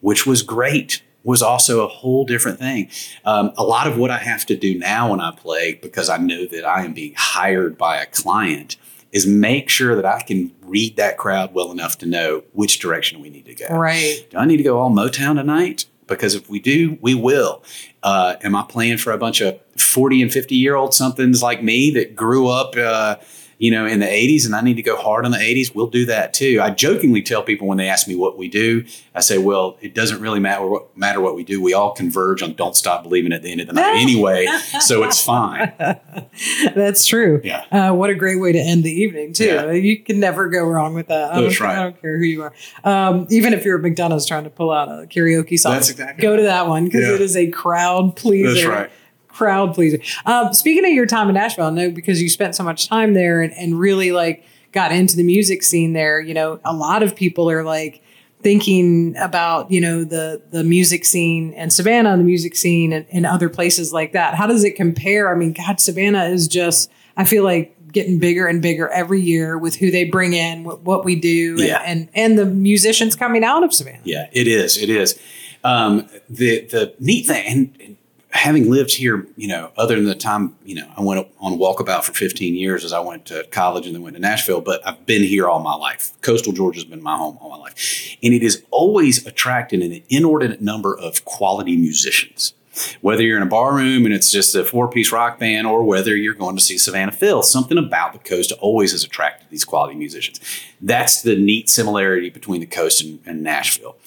which 0.01 0.25
was 0.25 0.41
great. 0.41 1.01
Was 1.25 1.41
also 1.41 1.83
a 1.83 1.87
whole 1.87 2.23
different 2.23 2.59
thing. 2.59 2.89
Um, 3.25 3.51
a 3.57 3.63
lot 3.63 3.87
of 3.87 3.97
what 3.97 4.11
I 4.11 4.19
have 4.19 4.45
to 4.45 4.55
do 4.55 4.77
now 4.77 5.11
when 5.11 5.19
I 5.19 5.31
play, 5.31 5.73
because 5.73 6.07
I 6.07 6.17
know 6.17 6.45
that 6.45 6.63
I 6.63 6.85
am 6.85 6.93
being 6.93 7.15
hired 7.17 7.77
by 7.77 7.97
a 7.97 8.05
client, 8.05 8.77
is 9.11 9.25
make 9.25 9.69
sure 9.69 9.95
that 9.95 10.05
I 10.05 10.21
can 10.21 10.51
read 10.61 10.97
that 10.97 11.17
crowd 11.17 11.53
well 11.53 11.71
enough 11.71 11.97
to 11.99 12.05
know 12.05 12.43
which 12.53 12.79
direction 12.79 13.21
we 13.21 13.29
need 13.29 13.45
to 13.45 13.55
go. 13.55 13.67
right. 13.69 14.25
Do 14.29 14.37
I 14.37 14.45
need 14.45 14.57
to 14.57 14.63
go 14.63 14.77
all 14.77 14.91
Motown 14.91 15.35
tonight? 15.35 15.85
Because 16.07 16.35
if 16.35 16.49
we 16.49 16.59
do, 16.59 16.97
we 17.01 17.15
will. 17.15 17.63
Uh, 18.03 18.35
am 18.43 18.55
I 18.55 18.63
playing 18.67 18.97
for 18.97 19.11
a 19.11 19.17
bunch 19.17 19.41
of 19.41 19.59
40 19.77 20.21
and 20.21 20.31
50 20.31 20.55
year 20.55 20.75
old 20.75 20.93
somethings 20.93 21.41
like 21.41 21.63
me 21.63 21.91
that 21.91 22.15
grew 22.15 22.47
up, 22.49 22.75
uh, 22.77 23.15
you 23.57 23.71
know, 23.71 23.85
in 23.85 23.99
the 23.99 24.05
80s 24.05 24.45
and 24.45 24.55
I 24.55 24.61
need 24.61 24.75
to 24.75 24.81
go 24.81 24.95
hard 24.97 25.25
on 25.25 25.31
the 25.31 25.37
80s? 25.37 25.73
We'll 25.73 25.87
do 25.87 26.05
that 26.07 26.33
too. 26.33 26.59
I 26.61 26.69
jokingly 26.71 27.21
tell 27.21 27.41
people 27.43 27.67
when 27.67 27.77
they 27.77 27.87
ask 27.87 28.07
me 28.07 28.15
what 28.15 28.37
we 28.37 28.47
do, 28.49 28.83
I 29.13 29.21
say, 29.21 29.37
well, 29.37 29.77
it 29.81 29.93
doesn't 29.95 30.21
really 30.21 30.39
matter 30.39 30.65
what, 30.67 30.97
matter 30.97 31.21
what 31.21 31.35
we 31.35 31.43
do. 31.43 31.61
We 31.61 31.73
all 31.73 31.91
converge 31.93 32.41
on 32.43 32.53
Don't 32.53 32.75
Stop 32.75 33.03
Believing 33.03 33.31
at 33.33 33.41
the 33.43 33.51
end 33.51 33.61
of 33.61 33.67
the 33.67 33.73
night 33.73 33.95
anyway. 34.01 34.45
so 34.79 35.03
it's 35.03 35.23
fine. 35.23 35.73
That's 36.75 37.05
true. 37.05 37.41
Yeah. 37.43 37.65
Uh, 37.71 37.93
what 37.93 38.09
a 38.09 38.15
great 38.15 38.39
way 38.39 38.51
to 38.51 38.59
end 38.59 38.83
the 38.83 38.91
evening 38.91 39.33
too. 39.33 39.45
Yeah. 39.45 39.71
You 39.71 39.99
can 40.03 40.19
never 40.19 40.49
go 40.49 40.63
wrong 40.65 40.93
with 40.93 41.07
that. 41.07 41.33
I 41.33 41.41
That's 41.41 41.57
don't, 41.57 41.67
right. 41.67 41.77
I 41.77 41.83
don't 41.83 42.01
care 42.01 42.17
who 42.17 42.23
you 42.25 42.43
are. 42.43 42.53
Um, 42.83 43.27
even 43.29 43.53
if 43.53 43.63
you're 43.65 43.77
at 43.77 43.81
McDonald's 43.83 44.25
trying 44.25 44.43
to 44.45 44.49
pull 44.49 44.71
out 44.71 44.89
a 44.89 45.07
karaoke 45.07 45.57
song, 45.59 45.73
That's 45.73 45.89
exactly 45.89 46.21
go 46.21 46.35
to 46.35 46.43
that 46.43 46.67
one 46.67 46.85
because 46.85 47.05
Yeah. 47.07 47.15
it 47.15 47.21
is 47.21 47.35
a 47.37 47.47
crowd 47.51 48.15
pleaser. 48.15 48.53
That's 48.53 48.65
right. 48.65 48.91
Crowd 49.35 49.73
pleaser. 49.73 49.99
Um, 50.25 50.53
speaking 50.53 50.85
of 50.85 50.91
your 50.91 51.05
time 51.05 51.27
in 51.27 51.33
Nashville, 51.35 51.65
I 51.65 51.69
know 51.71 51.91
because 51.91 52.21
you 52.21 52.29
spent 52.29 52.55
so 52.55 52.63
much 52.63 52.87
time 52.87 53.13
there 53.13 53.41
and, 53.41 53.51
and 53.53 53.77
really 53.77 54.11
like 54.13 54.45
got 54.71 54.91
into 54.93 55.17
the 55.17 55.23
music 55.23 55.61
scene 55.61 55.91
there. 55.91 56.21
You 56.21 56.33
know, 56.33 56.59
a 56.63 56.73
lot 56.73 57.03
of 57.03 57.15
people 57.17 57.49
are 57.49 57.63
like 57.63 58.01
thinking 58.41 59.15
about 59.17 59.71
you 59.71 59.81
know 59.81 60.03
the 60.03 60.41
the 60.51 60.63
music 60.63 61.03
scene 61.03 61.53
and 61.55 61.73
Savannah, 61.73 62.15
the 62.15 62.23
music 62.23 62.55
scene, 62.55 62.93
and, 62.93 63.05
and 63.11 63.25
other 63.25 63.49
places 63.49 63.91
like 63.91 64.13
that. 64.13 64.35
How 64.35 64.47
does 64.47 64.63
it 64.63 64.75
compare? 64.75 65.33
I 65.33 65.37
mean, 65.37 65.51
God, 65.53 65.79
Savannah 65.81 66.25
is 66.25 66.47
just. 66.47 66.89
I 67.17 67.23
feel 67.25 67.43
like 67.43 67.75
getting 67.91 68.19
bigger 68.19 68.45
and 68.47 68.61
bigger 68.61 68.87
every 68.89 69.21
year 69.21 69.57
with 69.57 69.75
who 69.77 69.89
they 69.89 70.03
bring 70.03 70.33
in, 70.33 70.63
what, 70.65 70.81
what 70.81 71.05
we 71.05 71.15
do, 71.15 71.51
and, 71.57 71.67
Yeah. 71.67 71.81
and 71.85 72.09
and 72.13 72.37
the 72.39 72.45
musicians 72.45 73.15
coming 73.15 73.43
out 73.43 73.63
of 73.63 73.73
Savannah. 73.73 73.99
Yeah, 74.05 74.27
it 74.31 74.47
is. 74.47 74.77
It 74.77 74.89
is. 74.89 75.19
Um, 75.63 76.07
the 76.29 76.61
the 76.67 76.93
neat 76.99 77.25
thing, 77.25 77.45
and, 77.47 77.77
and 77.81 77.97
having 78.35 78.69
lived 78.69 78.91
here, 78.91 79.25
you 79.37 79.47
know, 79.47 79.71
other 79.77 79.95
than 79.95 80.05
the 80.05 80.13
time, 80.13 80.55
you 80.65 80.75
know, 80.75 80.91
I 80.97 81.01
went 81.01 81.25
on 81.39 81.57
walkabout 81.57 82.03
for 82.03 82.11
15 82.11 82.53
years 82.53 82.83
as 82.83 82.91
I 82.91 82.99
went 82.99 83.25
to 83.27 83.45
college 83.49 83.85
and 83.85 83.95
then 83.95 84.03
went 84.03 84.15
to 84.15 84.21
Nashville, 84.21 84.59
but 84.59 84.85
I've 84.85 85.05
been 85.05 85.23
here 85.23 85.47
all 85.47 85.59
my 85.59 85.75
life. 85.75 86.11
Coastal 86.21 86.51
Georgia's 86.51 86.83
been 86.83 87.01
my 87.01 87.15
home 87.15 87.37
all 87.39 87.49
my 87.49 87.57
life. 87.57 88.17
And 88.21 88.33
it 88.33 88.43
has 88.43 88.61
always 88.71 89.25
attracted 89.25 89.81
an 89.81 90.03
inordinate 90.09 90.61
number 90.61 90.97
of 90.97 91.23
quality 91.23 91.77
musicians. 91.77 92.53
Whether 93.01 93.23
you're 93.23 93.37
in 93.37 93.43
a 93.43 93.47
bar 93.47 93.73
room 93.73 94.05
and 94.05 94.13
it's 94.13 94.31
just 94.31 94.55
a 94.55 94.63
four 94.63 94.89
piece 94.89 95.11
rock 95.11 95.39
band, 95.39 95.67
or 95.67 95.83
whether 95.83 96.15
you're 96.15 96.33
going 96.33 96.55
to 96.55 96.61
see 96.61 96.77
Savannah 96.77 97.11
Phil, 97.11 97.43
something 97.43 97.77
about 97.77 98.13
the 98.13 98.19
coast 98.19 98.51
always 98.59 98.91
has 98.91 99.03
attracted 99.03 99.49
these 99.49 99.65
quality 99.65 99.95
musicians. 99.95 100.39
That's 100.81 101.21
the 101.21 101.35
neat 101.35 101.69
similarity 101.69 102.29
between 102.29 102.59
the 102.59 102.67
coast 102.67 103.01
and, 103.01 103.19
and 103.25 103.43
Nashville. 103.43 103.97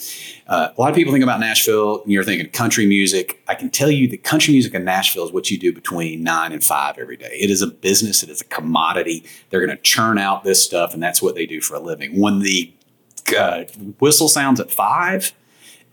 Uh, 0.47 0.71
a 0.77 0.81
lot 0.81 0.91
of 0.91 0.97
people 0.97 1.13
think 1.13 1.23
about 1.23 1.41
Nashville 1.41 2.03
and 2.03 2.13
you're 2.13 2.25
thinking 2.25 2.49
country 2.51 2.87
music. 2.87 3.43
I 3.49 3.55
can 3.55 3.69
tell 3.71 3.91
you 3.91 4.09
that 4.09 4.25
country 4.25 4.53
music 4.53 4.75
in 4.75 4.85
Nashville 4.85 5.25
is 5.25 5.33
what 5.33 5.51
you 5.51 5.59
do 5.59 5.73
between 5.73 6.23
nine 6.23 6.53
and 6.53 6.65
five 6.65 6.97
every 6.99 7.17
day. 7.17 7.37
It 7.39 7.51
is 7.51 7.61
a 7.61 7.67
business, 7.67 8.23
it 8.23 8.31
is 8.31 8.41
a 8.41 8.45
commodity. 8.45 9.25
They're 9.51 9.65
going 9.65 9.77
to 9.77 9.83
churn 9.83 10.19
out 10.19 10.45
this 10.45 10.63
stuff, 10.63 10.95
and 10.95 11.03
that's 11.03 11.21
what 11.21 11.35
they 11.35 11.45
do 11.47 11.61
for 11.61 11.75
a 11.75 11.81
living. 11.81 12.19
When 12.19 12.39
the 12.39 12.73
uh, 13.37 13.65
whistle 13.99 14.29
sounds 14.29 14.59
at 14.59 14.71
five, 14.71 15.33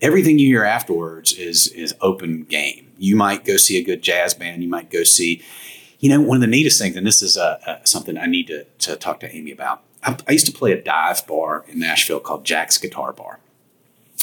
everything 0.00 0.38
you 0.38 0.46
hear 0.46 0.64
afterwards 0.64 1.32
is 1.32 1.68
is 1.68 1.94
open 2.00 2.44
game. 2.44 2.92
You 2.98 3.16
might 3.16 3.44
go 3.44 3.56
see 3.56 3.78
a 3.78 3.84
good 3.84 4.02
jazz 4.02 4.34
band. 4.34 4.62
You 4.62 4.68
might 4.68 4.90
go 4.90 5.02
see, 5.02 5.42
you 6.00 6.08
know, 6.08 6.20
one 6.20 6.36
of 6.36 6.40
the 6.40 6.46
neatest 6.46 6.80
things, 6.80 6.96
and 6.96 7.06
this 7.06 7.22
is 7.22 7.36
uh, 7.36 7.58
uh, 7.66 7.84
something 7.84 8.16
I 8.16 8.26
need 8.26 8.46
to, 8.48 8.64
to 8.64 8.96
talk 8.96 9.20
to 9.20 9.34
Amy 9.34 9.52
about. 9.52 9.82
I, 10.02 10.16
I 10.28 10.32
used 10.32 10.46
to 10.46 10.52
play 10.52 10.72
a 10.72 10.82
dive 10.82 11.26
bar 11.26 11.64
in 11.68 11.78
Nashville 11.78 12.20
called 12.20 12.44
Jack's 12.44 12.78
Guitar 12.78 13.12
Bar. 13.12 13.40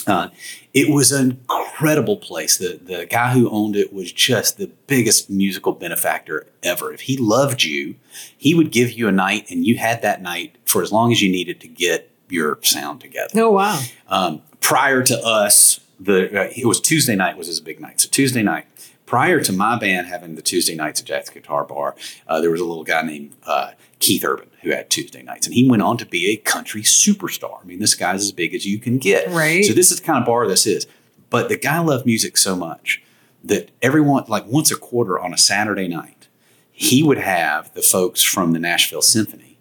Uh, 0.06 0.30
it 0.74 0.90
was 0.90 1.12
an 1.12 1.40
incredible 1.50 2.18
place. 2.18 2.58
The 2.58 2.80
the 2.82 3.06
guy 3.06 3.34
who 3.34 3.50
owned 3.50 3.76
it 3.76 3.94
was 3.94 4.12
just 4.12 4.58
the 4.58 4.68
biggest 4.88 5.30
musical 5.30 5.72
benefactor 5.72 6.48
ever. 6.62 6.92
If 6.92 7.02
he 7.02 7.16
loved 7.16 7.64
you, 7.64 7.96
he 8.38 8.54
would 8.54 8.72
give 8.72 8.92
you 8.92 9.08
a 9.08 9.12
night, 9.12 9.50
and 9.50 9.66
you 9.66 9.78
had 9.78 10.02
that 10.02 10.22
night 10.22 10.58
for 10.66 10.82
as 10.82 10.92
long 10.92 11.12
as 11.12 11.22
you 11.22 11.32
needed 11.32 11.60
to 11.62 11.68
get 11.68 12.10
your 12.30 12.58
sound 12.64 13.00
together. 13.02 13.30
Oh 13.36 13.52
wow! 13.52 13.82
Um, 14.08 14.42
prior 14.64 15.04
to 15.04 15.24
us, 15.24 15.80
the 16.00 16.48
uh, 16.48 16.50
it 16.56 16.66
was 16.66 16.82
Tuesday 16.82 17.16
night 17.16 17.38
was 17.38 17.46
his 17.48 17.60
big 17.60 17.80
night. 17.80 18.02
So 18.02 18.10
Tuesday 18.10 18.42
night, 18.42 18.66
prior 19.06 19.40
to 19.42 19.54
my 19.54 19.78
band 19.78 20.08
having 20.08 20.34
the 20.34 20.42
Tuesday 20.42 20.74
nights 20.74 21.02
at 21.02 21.06
Jack's 21.06 21.30
Guitar 21.30 21.64
Bar, 21.66 21.96
uh, 22.28 22.42
there 22.42 22.50
was 22.50 22.62
a 22.62 22.66
little 22.66 22.84
guy 22.84 23.04
named 23.04 23.34
uh, 23.46 23.72
Keith 24.00 24.24
Urban 24.24 24.50
who 24.64 24.72
had 24.72 24.90
Tuesday 24.90 25.22
nights, 25.22 25.46
and 25.46 25.54
he 25.54 25.70
went 25.70 25.84
on 25.84 25.98
to 25.98 26.06
be 26.06 26.32
a 26.32 26.38
country 26.38 26.82
superstar. 26.82 27.62
I 27.62 27.66
mean, 27.66 27.80
this 27.80 27.94
guy's 27.94 28.24
as 28.24 28.32
big 28.32 28.56
as 28.56 28.66
you 28.66 28.80
can 28.80 28.98
get. 28.98 29.30
Right. 29.30 29.66
So 29.66 29.74
this 29.74 29.92
is 29.92 30.00
the 30.00 30.06
kind 30.06 30.20
of 30.20 30.26
bar 30.26 30.48
this 30.48 30.66
is. 30.66 30.88
But 31.30 31.50
the 31.50 31.58
guy 31.58 31.80
loved 31.80 32.06
music 32.06 32.38
so 32.38 32.56
much 32.56 33.04
that 33.44 33.72
everyone, 33.82 34.24
like 34.28 34.46
once 34.46 34.72
a 34.72 34.78
quarter 34.78 35.20
on 35.20 35.34
a 35.34 35.38
Saturday 35.38 35.88
night, 35.88 36.28
he 36.72 37.04
would 37.04 37.18
have 37.18 37.74
the 37.74 37.82
folks 37.82 38.24
from 38.24 38.54
the 38.54 38.60
Nashville 38.60 39.02
Symphony 39.02 39.53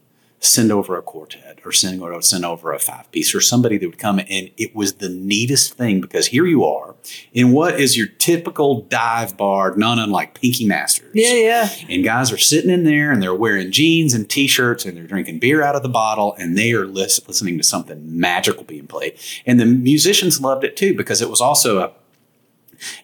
send 0.45 0.73
over 0.73 0.97
a 0.99 1.03
quartet 1.03 1.61
or 1.65 1.71
send, 1.71 2.03
or 2.03 2.21
send 2.21 2.45
over 2.45 2.73
a 2.73 2.79
five 2.81 3.09
piece 3.13 3.33
or 3.33 3.41
somebody 3.41 3.79
that 3.79 3.87
would 3.87 3.97
come 3.99 4.19
and 4.19 4.51
it 4.57 4.75
was 4.75 4.95
the 4.95 5.09
neatest 5.09 5.75
thing 5.75 6.01
because 6.01 6.27
here 6.27 6.45
you 6.47 6.65
are 6.65 6.97
in 7.33 7.53
what 7.53 7.79
is 7.79 7.97
your 7.97 8.09
typical 8.09 8.81
dive 8.83 9.37
bar, 9.37 9.73
none 9.77 10.01
unlike 10.01 10.35
Pinkie 10.35 10.67
Masters. 10.67 11.13
Yeah, 11.15 11.35
yeah. 11.35 11.69
And 11.89 12.03
guys 12.03 12.33
are 12.33 12.39
sitting 12.39 12.71
in 12.71 12.83
there 12.83 13.13
and 13.13 13.23
they're 13.23 13.33
wearing 13.33 13.71
jeans 13.71 14.15
and 14.15 14.29
t-shirts 14.29 14.85
and 14.85 14.97
they're 14.97 15.07
drinking 15.07 15.39
beer 15.39 15.63
out 15.63 15.77
of 15.77 15.85
the 15.85 15.89
bottle 15.89 16.35
and 16.39 16.59
they 16.59 16.73
are 16.73 16.87
lis- 16.87 17.21
listening 17.29 17.57
to 17.59 17.63
something 17.63 18.19
magical 18.19 18.65
being 18.65 18.89
played. 18.89 19.17
And 19.47 19.61
the 19.61 19.67
musicians 19.67 20.41
loved 20.41 20.65
it 20.65 20.77
too 20.77 20.93
because 20.97 21.23
it 21.23 21.31
was 21.31 21.41
also 21.41 21.79
a 21.79 21.93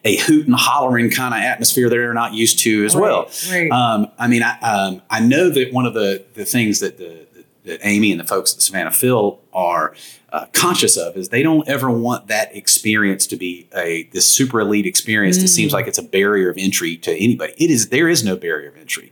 a 0.05 0.17
hoot 0.17 0.45
and 0.47 0.57
hollering 0.57 1.09
kind 1.09 1.33
of 1.33 1.41
atmosphere 1.41 1.89
that 1.89 1.95
they're 1.95 2.13
not 2.13 2.33
used 2.35 2.59
to 2.59 2.85
as 2.85 2.97
Right, 2.97 3.01
well. 3.03 3.31
right. 3.49 3.71
Um, 3.71 4.09
I 4.19 4.27
mean, 4.27 4.43
I, 4.43 4.59
um, 4.59 5.03
I 5.09 5.21
know 5.21 5.51
that 5.51 5.73
one 5.73 5.87
of 5.87 5.95
the, 5.95 6.25
the 6.35 6.45
things 6.45 6.81
that 6.81 6.99
the 6.99 7.28
that 7.69 7.81
Amy 7.83 8.11
and 8.11 8.21
the 8.21 8.25
folks 8.25 8.55
at 8.55 8.61
Savannah 8.61 8.91
Phil 8.91 9.39
are 9.53 9.95
uh, 10.31 10.47
conscious 10.53 10.97
of 10.97 11.17
is 11.17 11.31
they 11.31 11.43
don't 11.43 11.67
ever 11.69 11.91
want 11.91 12.27
that 12.27 12.55
experience 12.55 13.27
to 13.27 13.37
be 13.37 13.67
a 13.75 14.05
this 14.13 14.27
super 14.27 14.61
elite 14.61 14.85
experience 14.85 15.39
that 15.39 15.49
seems 15.49 15.73
like 15.73 15.87
it's 15.87 15.97
a 15.97 16.03
barrier 16.03 16.51
of 16.51 16.57
entry 16.59 16.97
to 16.97 17.13
anybody. 17.13 17.55
It 17.57 17.71
is 17.71 17.89
there 17.89 18.09
is 18.09 18.23
no 18.23 18.37
barrier 18.37 18.69
of 18.69 18.77
entry. 18.77 19.11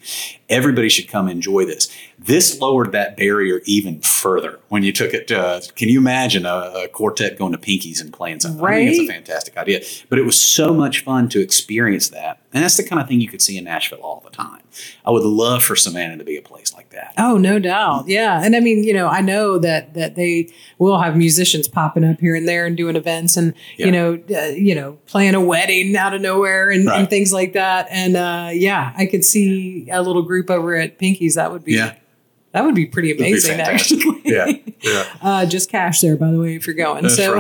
Everybody 0.49 0.89
should 0.89 1.09
come 1.09 1.29
enjoy 1.29 1.65
this. 1.65 1.95
This 2.27 2.61
lowered 2.61 2.93
that 2.93 3.17
barrier 3.17 3.61
even 3.67 4.01
further 4.01 4.59
when 4.69 4.83
you 4.83 4.93
took 4.93 5.15
it. 5.15 5.29
To, 5.29 5.63
can 5.77 5.89
you 5.89 5.99
imagine 6.01 6.45
a, 6.45 6.73
a 6.85 6.89
quartet 6.89 7.39
going 7.39 7.53
to 7.53 7.59
Pinkie's 7.59 8.01
and 8.01 8.13
playing 8.13 8.41
something? 8.41 8.65
I 8.65 8.75
think 8.87 8.91
it's 8.91 9.09
a 9.11 9.13
fantastic 9.13 9.57
idea. 9.57 9.81
But 10.09 10.19
it 10.19 10.23
was 10.25 10.41
so 10.41 10.75
much 10.75 11.05
fun 11.05 11.29
to 11.31 11.41
experience 11.41 12.09
that, 12.11 12.41
and 12.53 12.65
that's 12.65 12.77
the 12.77 12.83
kind 12.83 13.01
of 13.01 13.07
thing 13.09 13.21
you 13.21 13.29
could 13.29 13.41
see 13.43 13.57
in 13.57 13.65
Nashville 13.65 14.01
all 14.01 14.21
the 14.25 14.31
time. 14.31 14.61
I 15.05 15.11
would 15.11 15.23
love 15.23 15.63
for 15.63 15.77
Savannah 15.77 16.17
to 16.19 16.25
be 16.25 16.37
a 16.37 16.43
place 16.43 16.75
like 16.75 16.91
that. 16.91 17.15
Oh, 17.17 17.39
no 17.39 17.59
doubt. 17.59 18.09
Yeah. 18.09 18.43
And 18.43 18.57
I 18.57 18.61
mean, 18.61 18.83
you 18.85 18.93
know, 18.93 19.07
I 19.09 19.21
know 19.21 19.59
that 19.59 19.95
that 19.95 20.17
they 20.17 20.49
will 20.79 20.99
have 20.99 21.17
musicians 21.17 21.69
popping 21.69 22.05
up 22.05 22.21
here 22.21 22.35
and 22.35 22.47
there 22.49 22.67
and 22.67 22.77
doing 22.77 22.97
events 22.97 23.37
and, 23.37 23.55
Yeah. 23.79 23.87
you 23.87 23.93
know, 23.93 24.23
uh, 24.37 24.47
you 24.49 24.75
know, 24.75 24.99
playing 25.07 25.35
a 25.35 25.41
wedding 25.41 25.97
out 25.97 26.13
of 26.13 26.21
nowhere 26.21 26.71
and, 26.71 26.89
and 26.89 27.09
things 27.09 27.33
like 27.33 27.53
that. 27.55 27.87
And 27.91 28.17
uh, 28.17 28.51
yeah, 28.53 28.93
I 28.97 29.07
could 29.07 29.25
see 29.25 29.89
a 29.91 30.03
little 30.03 30.23
group 30.23 30.51
over 30.51 30.75
at 30.75 30.99
Pinkie's. 30.99 31.37
That 31.37 31.53
would 31.53 31.65
be 31.65 31.75
Yeah. 31.75 31.95
That 32.57 32.65
would 32.65 32.75
be 32.75 32.87
pretty 32.87 33.11
It'd 33.11 33.19
be 33.19 33.29
amazing 33.29 33.61
actually. 33.61 34.23
Yeah, 34.25 34.47
yeah. 34.81 35.05
Uh, 35.21 35.45
just 35.45 35.71
cash 35.71 36.01
there, 36.01 36.17
by 36.17 36.31
the 36.31 36.41
way, 36.41 36.57
if 36.57 36.67
you're 36.67 36.75
going. 36.75 37.03
That's 37.03 37.17
so, 37.17 37.39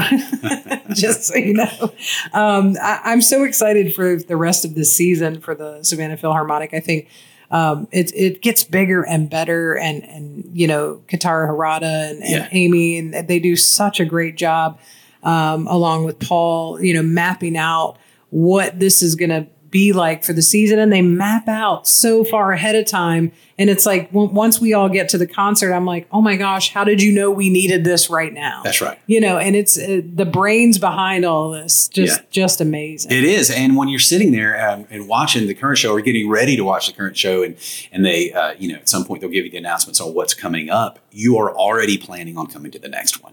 just 0.94 1.24
so 1.24 1.36
you 1.36 1.54
know, 1.54 1.92
um, 2.34 2.76
I, 2.82 3.00
I'm 3.02 3.22
so 3.22 3.42
excited 3.42 3.94
for 3.94 4.16
the 4.16 4.36
rest 4.36 4.66
of 4.66 4.74
this 4.74 4.94
season 4.94 5.40
for 5.40 5.54
the 5.54 5.82
Savannah 5.82 6.18
Philharmonic. 6.18 6.74
I 6.74 6.80
think 6.80 7.08
um, 7.50 7.88
it 7.92 8.12
it 8.14 8.42
gets 8.42 8.62
bigger 8.62 9.04
and 9.06 9.30
better, 9.30 9.74
and 9.78 10.04
and 10.04 10.50
you 10.52 10.66
know, 10.66 11.00
Keitaro 11.08 11.48
Harada 11.48 12.10
and, 12.10 12.22
and 12.22 12.30
Yeah. 12.30 12.48
Amy, 12.52 12.98
and 12.98 13.14
they 13.26 13.38
do 13.38 13.56
such 13.56 14.00
a 14.00 14.04
great 14.04 14.36
job, 14.36 14.78
um, 15.22 15.66
along 15.66 16.04
with 16.04 16.18
Paul. 16.20 16.78
You 16.82 16.92
know, 16.92 17.02
mapping 17.02 17.56
out 17.56 17.96
what 18.28 18.78
this 18.78 19.02
is 19.02 19.14
going 19.14 19.30
to 19.30 19.46
be 19.70 19.92
like 19.92 20.24
for 20.24 20.32
the 20.32 20.42
season, 20.42 20.78
and 20.78 20.92
they 20.92 21.02
map 21.02 21.48
out 21.48 21.86
so 21.88 22.24
far 22.24 22.52
ahead 22.52 22.74
of 22.76 22.86
time. 22.86 23.32
And 23.58 23.70
it's 23.70 23.86
like 23.86 24.12
w- 24.12 24.30
once 24.30 24.60
we 24.60 24.74
all 24.74 24.88
get 24.90 25.08
to 25.10 25.18
the 25.18 25.26
concert, 25.26 25.72
I'm 25.72 25.86
like, 25.86 26.06
oh 26.12 26.20
my 26.20 26.36
gosh, 26.36 26.72
how 26.72 26.84
did 26.84 27.02
you 27.02 27.10
know 27.12 27.30
we 27.30 27.48
needed 27.48 27.84
this 27.84 28.10
right 28.10 28.32
now? 28.32 28.60
That's 28.62 28.80
right. 28.82 28.98
you 29.06 29.20
know 29.20 29.38
and 29.38 29.56
it's 29.56 29.78
uh, 29.78 30.02
the 30.04 30.26
brains 30.26 30.78
behind 30.78 31.24
all 31.24 31.50
this 31.50 31.88
just 31.88 32.20
Yeah. 32.20 32.26
just 32.30 32.60
amazing 32.60 33.10
It 33.12 33.24
is, 33.24 33.50
and 33.50 33.76
when 33.76 33.88
you're 33.88 33.98
sitting 33.98 34.32
there 34.32 34.70
um, 34.70 34.86
and 34.90 35.08
watching 35.08 35.46
the 35.46 35.54
current 35.54 35.78
show 35.78 35.92
or 35.92 36.00
getting 36.02 36.28
ready 36.28 36.54
to 36.56 36.64
watch 36.64 36.86
the 36.86 36.92
current 36.92 37.16
show, 37.16 37.42
and 37.42 37.56
and 37.92 38.04
they, 38.04 38.32
uh, 38.32 38.52
you 38.58 38.72
know, 38.72 38.78
at 38.78 38.88
some 38.88 39.04
point 39.04 39.20
they'll 39.22 39.30
give 39.30 39.44
you 39.46 39.50
the 39.50 39.56
announcements 39.58 40.00
on 40.00 40.12
what's 40.14 40.34
coming 40.34 40.68
up. 40.68 40.98
You 41.10 41.38
are 41.38 41.50
already 41.56 41.96
planning 41.96 42.36
on 42.36 42.46
coming 42.48 42.70
to 42.72 42.78
the 42.78 42.88
next 42.88 43.22
one. 43.22 43.32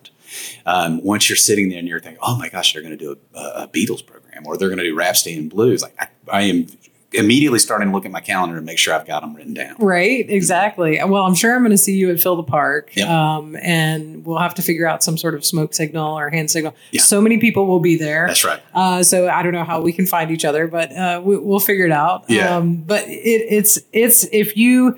Um, 0.65 1.03
once 1.03 1.29
you're 1.29 1.35
sitting 1.35 1.69
there 1.69 1.79
and 1.79 1.87
you're 1.87 1.99
thinking, 1.99 2.19
"Oh 2.23 2.37
my 2.37 2.49
gosh, 2.49 2.73
they're 2.73 2.81
going 2.81 2.97
to 2.97 3.03
do 3.03 3.17
a, 3.35 3.39
a 3.63 3.67
Beatles 3.67 4.05
program, 4.05 4.43
or 4.47 4.57
they're 4.57 4.69
going 4.69 4.79
to 4.79 4.83
do 4.85 4.95
Rhapsody 4.95 5.35
in 5.37 5.49
Blues," 5.49 5.81
like 5.83 5.95
I, 5.99 6.07
I 6.31 6.43
am 6.43 6.67
immediately 7.15 7.59
starting 7.59 7.89
to 7.89 7.93
look 7.93 8.05
at 8.05 8.11
my 8.11 8.19
calendar 8.21 8.57
and 8.57 8.65
make 8.65 8.79
sure 8.79 8.91
I've 8.91 9.05
got 9.05 9.21
them 9.21 9.35
written 9.35 9.53
down. 9.53 9.75
right 9.77 10.25
exactly 10.27 10.99
well 11.05 11.21
i'm 11.25 11.35
sure 11.35 11.55
i'm 11.55 11.61
going 11.61 11.69
to 11.69 11.77
see 11.77 11.95
you 11.95 12.09
at 12.09 12.19
Phil 12.19 12.35
the 12.35 12.41
park 12.41 12.89
Yep. 12.95 13.07
um, 13.07 13.55
and 13.57 14.25
we'll 14.25 14.39
have 14.39 14.55
to 14.55 14.63
figure 14.63 14.87
out 14.87 15.03
some 15.03 15.15
sort 15.15 15.35
of 15.35 15.45
smoke 15.45 15.75
signal 15.75 16.17
or 16.17 16.31
hand 16.31 16.49
signal 16.49 16.73
Yeah. 16.89 17.01
so 17.01 17.21
many 17.21 17.37
people 17.37 17.67
will 17.67 17.79
be 17.79 17.97
there 17.97 18.25
That's 18.25 18.43
right. 18.43 18.59
uh, 18.73 19.03
so 19.03 19.29
I 19.29 19.43
don't 19.43 19.53
know 19.53 19.63
how 19.63 19.79
we 19.79 19.93
can 19.93 20.07
find 20.07 20.31
each 20.31 20.43
other, 20.43 20.65
but 20.67 20.91
uh, 20.91 21.21
we, 21.23 21.37
we'll 21.37 21.59
figure 21.59 21.85
it 21.85 21.91
out. 21.91 22.25
Yeah. 22.29 22.55
Um, 22.57 22.77
but 22.77 23.07
it, 23.07 23.11
it's 23.47 23.77
it's 23.91 24.27
if 24.31 24.57
you 24.57 24.97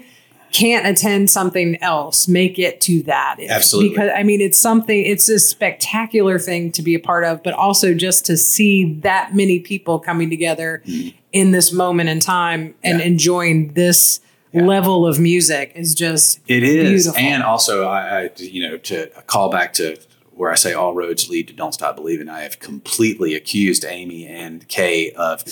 can't 0.56 0.86
attend 0.88 1.30
something 1.30 1.82
else, 1.82 2.28
make 2.28 2.60
it 2.60 2.82
to 2.82 3.04
that. 3.04 3.38
Absolutely. 3.48 3.90
Because 3.90 4.12
I 4.16 4.24
mean, 4.24 4.42
it's 4.42 4.60
something. 4.60 5.06
It's 5.06 5.30
a 5.30 5.40
spectacular 5.40 6.40
thing 6.40 6.72
to 6.74 6.82
be 6.82 6.96
a 6.96 7.00
part 7.00 7.24
of, 7.24 7.44
but 7.44 7.54
also 7.54 7.94
just 7.94 8.26
to 8.28 8.38
see 8.38 8.94
that 9.02 9.36
many 9.36 9.60
people 9.60 10.00
coming 10.00 10.30
together 10.30 10.84
mm-hmm. 10.86 11.16
in 11.32 11.52
this 11.52 11.72
moment 11.72 12.10
in 12.10 12.20
time 12.20 12.76
and. 12.84 13.00
Yeah. 13.00 13.06
enjoying 13.06 13.74
this 13.74 14.20
level 14.54 15.08
of 15.08 15.20
music 15.20 15.72
is 15.76 15.96
just 15.96 16.40
It 16.48 16.64
is, 16.64 17.06
Beautiful. 17.06 17.20
and 17.20 17.44
also 17.44 17.88
I, 17.88 18.24
I, 18.24 18.30
you 18.38 18.68
know, 18.68 18.78
to 18.78 19.08
call 19.28 19.50
back 19.50 19.74
to 19.76 19.98
where 20.32 20.52
I 20.52 20.56
say 20.56 20.74
all 20.74 20.94
roads 20.94 21.30
lead 21.30 21.48
to 21.48 21.54
"Don't 21.54 21.74
Stop 21.74 21.96
Believing." 21.96 22.30
I 22.30 22.42
have 22.42 22.60
completely 22.60 23.36
accused 23.36 23.86
Amy 23.86 24.28
and 24.28 24.68
Kay 24.68 25.12
of, 25.12 25.44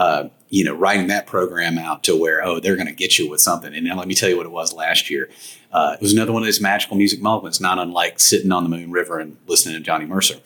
uh, 0.00 0.30
you 0.48 0.64
know, 0.64 0.74
writing 0.74 1.08
that 1.08 1.26
program 1.26 1.76
out 1.76 2.02
to 2.04 2.16
where 2.18 2.42
oh 2.42 2.58
they're 2.58 2.74
going 2.74 2.88
to 2.88 2.94
get 2.94 3.18
you 3.18 3.28
with 3.28 3.38
something. 3.42 3.74
And 3.74 3.84
now 3.84 3.98
let 3.98 4.08
me 4.08 4.14
tell 4.14 4.30
you 4.30 4.36
what 4.38 4.46
it 4.46 4.52
was 4.52 4.72
last 4.72 5.10
year. 5.10 5.28
Uh, 5.70 5.94
it 5.94 6.02
was 6.02 6.14
another 6.14 6.32
one 6.32 6.42
of 6.42 6.46
those 6.46 6.60
magical 6.60 6.96
music 6.96 7.20
moments, 7.20 7.60
not 7.60 7.78
unlike 7.78 8.18
sitting 8.18 8.50
on 8.50 8.62
the 8.62 8.70
Moon 8.70 8.90
River 8.90 9.20
and 9.20 9.36
listening 9.46 9.74
to 9.74 9.80
Johnny 9.80 10.06
Mercer. 10.06 10.36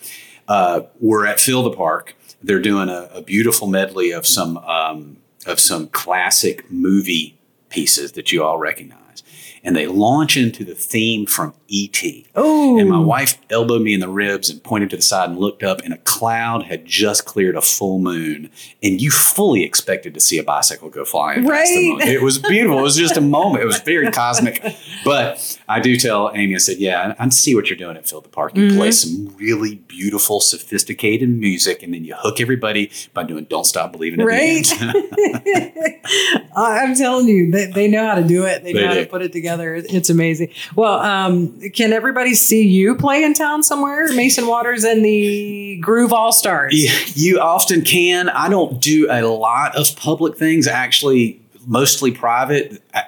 Uh, 0.48 0.80
we're 0.98 1.24
at 1.24 1.38
Phil 1.38 1.62
the 1.62 1.70
Park. 1.70 2.16
They're 2.42 2.60
doing 2.60 2.88
a, 2.88 3.08
a 3.14 3.22
beautiful 3.22 3.68
medley 3.68 4.10
of 4.10 4.26
some 4.26 4.58
um, 4.58 5.18
of 5.46 5.60
some 5.60 5.86
classic 5.86 6.68
movie 6.68 7.38
pieces 7.68 8.12
that 8.12 8.32
you 8.32 8.42
all 8.42 8.58
recognize, 8.58 9.22
and 9.64 9.74
they 9.74 9.86
launch 9.86 10.36
into 10.36 10.64
the 10.64 10.74
theme 10.74 11.24
from 11.26 11.54
E.T. 11.68 12.26
oh, 12.36 12.78
And 12.78 12.88
my 12.88 12.98
wife 12.98 13.38
elbowed 13.50 13.82
me 13.82 13.94
in 13.94 14.00
the 14.00 14.08
ribs 14.08 14.50
and 14.50 14.62
pointed 14.62 14.90
to 14.90 14.96
the 14.96 15.02
side 15.02 15.30
and 15.30 15.38
looked 15.38 15.62
up, 15.62 15.80
and 15.80 15.94
a 15.94 15.98
cloud 15.98 16.64
had 16.64 16.84
just 16.84 17.24
cleared 17.24 17.56
a 17.56 17.62
full 17.62 17.98
moon. 17.98 18.50
And 18.82 19.00
you 19.00 19.10
fully 19.10 19.64
expected 19.64 20.12
to 20.14 20.20
see 20.20 20.38
a 20.38 20.42
bicycle 20.44 20.90
go 20.90 21.04
flying. 21.04 21.46
Right. 21.46 21.64
It 21.66 22.22
was 22.22 22.38
beautiful. 22.38 22.78
It 22.78 22.82
was 22.82 22.96
just 22.96 23.16
a 23.16 23.22
moment. 23.22 23.62
It 23.64 23.66
was 23.66 23.80
very 23.80 24.10
cosmic. 24.10 24.62
But 25.04 25.58
I 25.68 25.80
do 25.80 25.96
tell 25.96 26.30
Amy, 26.34 26.54
I 26.54 26.58
said, 26.58 26.78
Yeah, 26.78 27.14
I 27.18 27.28
see 27.30 27.54
what 27.54 27.70
you're 27.70 27.78
doing 27.78 27.96
at 27.96 28.08
Phil 28.08 28.20
the 28.20 28.28
Park. 28.28 28.56
You 28.56 28.68
play 28.74 28.90
mm-hmm. 28.90 29.26
some 29.26 29.36
really 29.36 29.76
beautiful, 29.76 30.40
sophisticated 30.40 31.28
music, 31.28 31.82
and 31.82 31.92
then 31.94 32.04
you 32.04 32.14
hook 32.14 32.40
everybody 32.40 32.90
by 33.14 33.24
doing 33.24 33.44
Don't 33.44 33.64
Stop 33.64 33.92
Believing 33.92 34.20
at 34.20 34.26
Right. 34.26 34.64
the 34.64 35.94
end. 35.94 36.46
I'm 36.56 36.94
telling 36.94 37.28
you, 37.28 37.50
they, 37.50 37.66
they 37.66 37.88
know 37.88 38.06
how 38.06 38.14
to 38.14 38.24
do 38.24 38.44
it. 38.44 38.62
They 38.62 38.72
know 38.72 38.80
They 38.80 38.86
how 38.86 38.94
to 38.94 39.06
put 39.06 39.22
it 39.22 39.32
together. 39.32 39.53
It- 39.62 39.86
It's 39.94 40.10
amazing. 40.10 40.48
Well, 40.74 40.98
um, 41.00 41.58
can 41.70 41.92
everybody 41.92 42.34
see 42.34 42.62
you 42.62 42.94
play 42.96 43.22
in 43.22 43.34
town 43.34 43.62
somewhere? 43.62 44.12
Mason 44.14 44.46
Waters 44.46 44.84
and 44.84 45.04
the 45.04 45.78
Groove 45.80 46.12
All 46.12 46.32
Stars. 46.32 46.74
Yeah, 46.74 46.92
you 47.14 47.40
often 47.40 47.82
can. 47.82 48.28
I 48.28 48.48
don't 48.48 48.80
do 48.80 49.06
a 49.10 49.22
lot 49.22 49.76
of 49.76 49.94
public 49.96 50.36
things, 50.36 50.66
actually, 50.66 51.40
mostly 51.66 52.10
private. 52.10 52.82
I, 52.92 53.04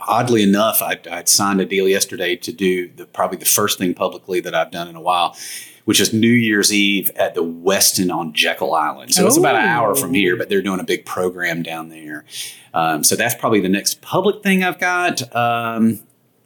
oddly 0.00 0.42
enough, 0.42 0.82
I, 0.82 0.98
I 1.10 1.24
signed 1.24 1.60
a 1.60 1.66
deal 1.66 1.86
yesterday 1.86 2.34
to 2.36 2.52
do 2.52 2.88
the, 2.96 3.04
probably 3.06 3.36
the 3.38 3.44
first 3.44 3.78
thing 3.78 3.94
publicly 3.94 4.40
that 4.40 4.54
I've 4.54 4.70
done 4.70 4.88
in 4.88 4.96
a 4.96 5.00
while, 5.00 5.36
which 5.90 5.98
is 5.98 6.12
New 6.12 6.28
Year's 6.28 6.72
Eve 6.72 7.10
at 7.16 7.34
the 7.34 7.42
Westin 7.42 8.14
on 8.14 8.32
Jekyll 8.32 8.74
Island. 8.74 9.12
So 9.12 9.26
it's 9.26 9.36
about 9.36 9.56
an 9.56 9.64
hour 9.64 9.96
from 9.96 10.14
here, 10.14 10.36
but 10.36 10.48
they're 10.48 10.62
doing 10.62 10.78
a 10.78 10.84
big 10.84 11.04
program 11.04 11.64
down 11.64 11.88
there. 11.88 12.24
Um, 12.72 13.02
so 13.02 13.16
that's 13.16 13.34
probably 13.34 13.58
the 13.58 13.68
next 13.68 14.00
public 14.00 14.40
thing 14.44 14.62
I've 14.62 14.78
got 14.78 15.34
um, 15.34 15.98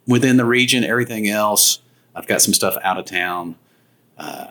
within 0.07 0.37
the 0.37 0.45
region. 0.45 0.83
Everything 0.83 1.29
else, 1.29 1.77
I've 2.15 2.25
got 2.25 2.41
some 2.41 2.55
stuff 2.55 2.75
out 2.81 2.97
of 2.97 3.05
town. 3.05 3.55
Uh, 4.17 4.47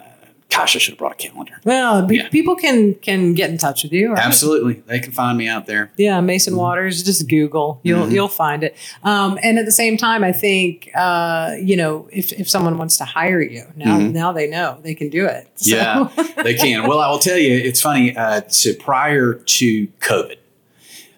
gosh, 0.57 0.77
I 0.77 0.79
should 0.79 0.93
have 0.93 0.99
brought 0.99 1.13
a 1.13 1.29
calendar. 1.29 1.55
Well, 1.65 2.11
Yeah. 2.13 2.29
people 2.29 2.55
can 2.57 2.95
can 2.95 3.35
get 3.35 3.51
in 3.51 3.59
touch 3.59 3.83
with 3.83 3.93
you. 3.93 4.11
right? 4.13 4.19
Absolutely, 4.25 4.83
they 4.87 5.01
can 5.01 5.13
find 5.13 5.37
me 5.39 5.49
out 5.49 5.67
there. 5.67 5.91
Yeah, 5.97 6.21
Mason 6.21 6.57
Waters. 6.57 7.03
Just 7.03 7.29
Google, 7.29 7.81
you'll 7.83 8.07
Mhm. 8.07 8.13
you'll 8.13 8.29
find 8.29 8.63
it. 8.65 8.77
Um, 9.03 9.39
and 9.43 9.59
at 9.59 9.65
the 9.65 9.73
same 9.73 9.97
time, 9.97 10.23
I 10.25 10.33
think 10.33 10.91
uh, 10.95 11.53
you 11.63 11.77
know 11.77 12.09
if 12.13 12.33
if 12.33 12.49
someone 12.49 12.79
wants 12.79 12.97
to 12.99 13.05
hire 13.05 13.41
you 13.43 13.65
now, 13.77 13.99
Mhm. 13.99 14.13
now 14.13 14.33
they 14.33 14.47
know 14.49 14.79
they 14.83 14.95
can 14.95 15.09
do 15.09 15.27
it. 15.27 15.49
So- 15.57 15.75
Yeah, 15.77 16.09
they 16.43 16.55
can. 16.55 16.87
Well, 16.87 17.01
I 17.01 17.11
will 17.11 17.19
tell 17.19 17.39
you, 17.39 17.57
it's 17.57 17.81
funny. 17.81 18.17
Uh, 18.17 18.43
so 18.49 18.75
prior 18.75 19.35
to 19.35 19.87
COVID, 20.01 20.37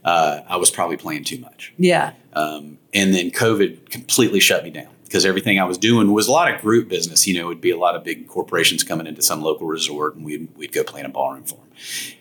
uh, 0.04 0.40
I 0.48 0.56
was 0.56 0.70
probably 0.70 0.96
playing 0.96 1.24
too 1.24 1.38
much. 1.38 1.72
yeah, 1.78 2.12
Um, 2.32 2.78
and 2.94 3.14
then 3.14 3.30
COVID 3.30 3.90
completely 3.90 4.40
shut 4.40 4.62
me 4.64 4.70
down 4.70 4.88
because 5.06 5.24
everything 5.24 5.58
I 5.58 5.64
was 5.64 5.78
doing 5.78 6.12
was 6.12 6.28
a 6.28 6.32
lot 6.32 6.52
of 6.52 6.60
group 6.60 6.88
business. 6.88 7.26
You 7.26 7.34
know, 7.34 7.46
it 7.46 7.48
would 7.48 7.60
be 7.60 7.70
a 7.70 7.78
lot 7.78 7.94
of 7.94 8.04
big 8.04 8.26
corporations 8.26 8.82
coming 8.82 9.06
into 9.06 9.22
some 9.22 9.40
local 9.40 9.66
resort 9.66 10.16
and 10.16 10.24
we'd, 10.24 10.48
we'd 10.56 10.72
go 10.72 10.84
play 10.84 11.00
in 11.00 11.06
a 11.06 11.08
ballroom 11.08 11.44
for 11.44 11.54
them. 11.54 11.68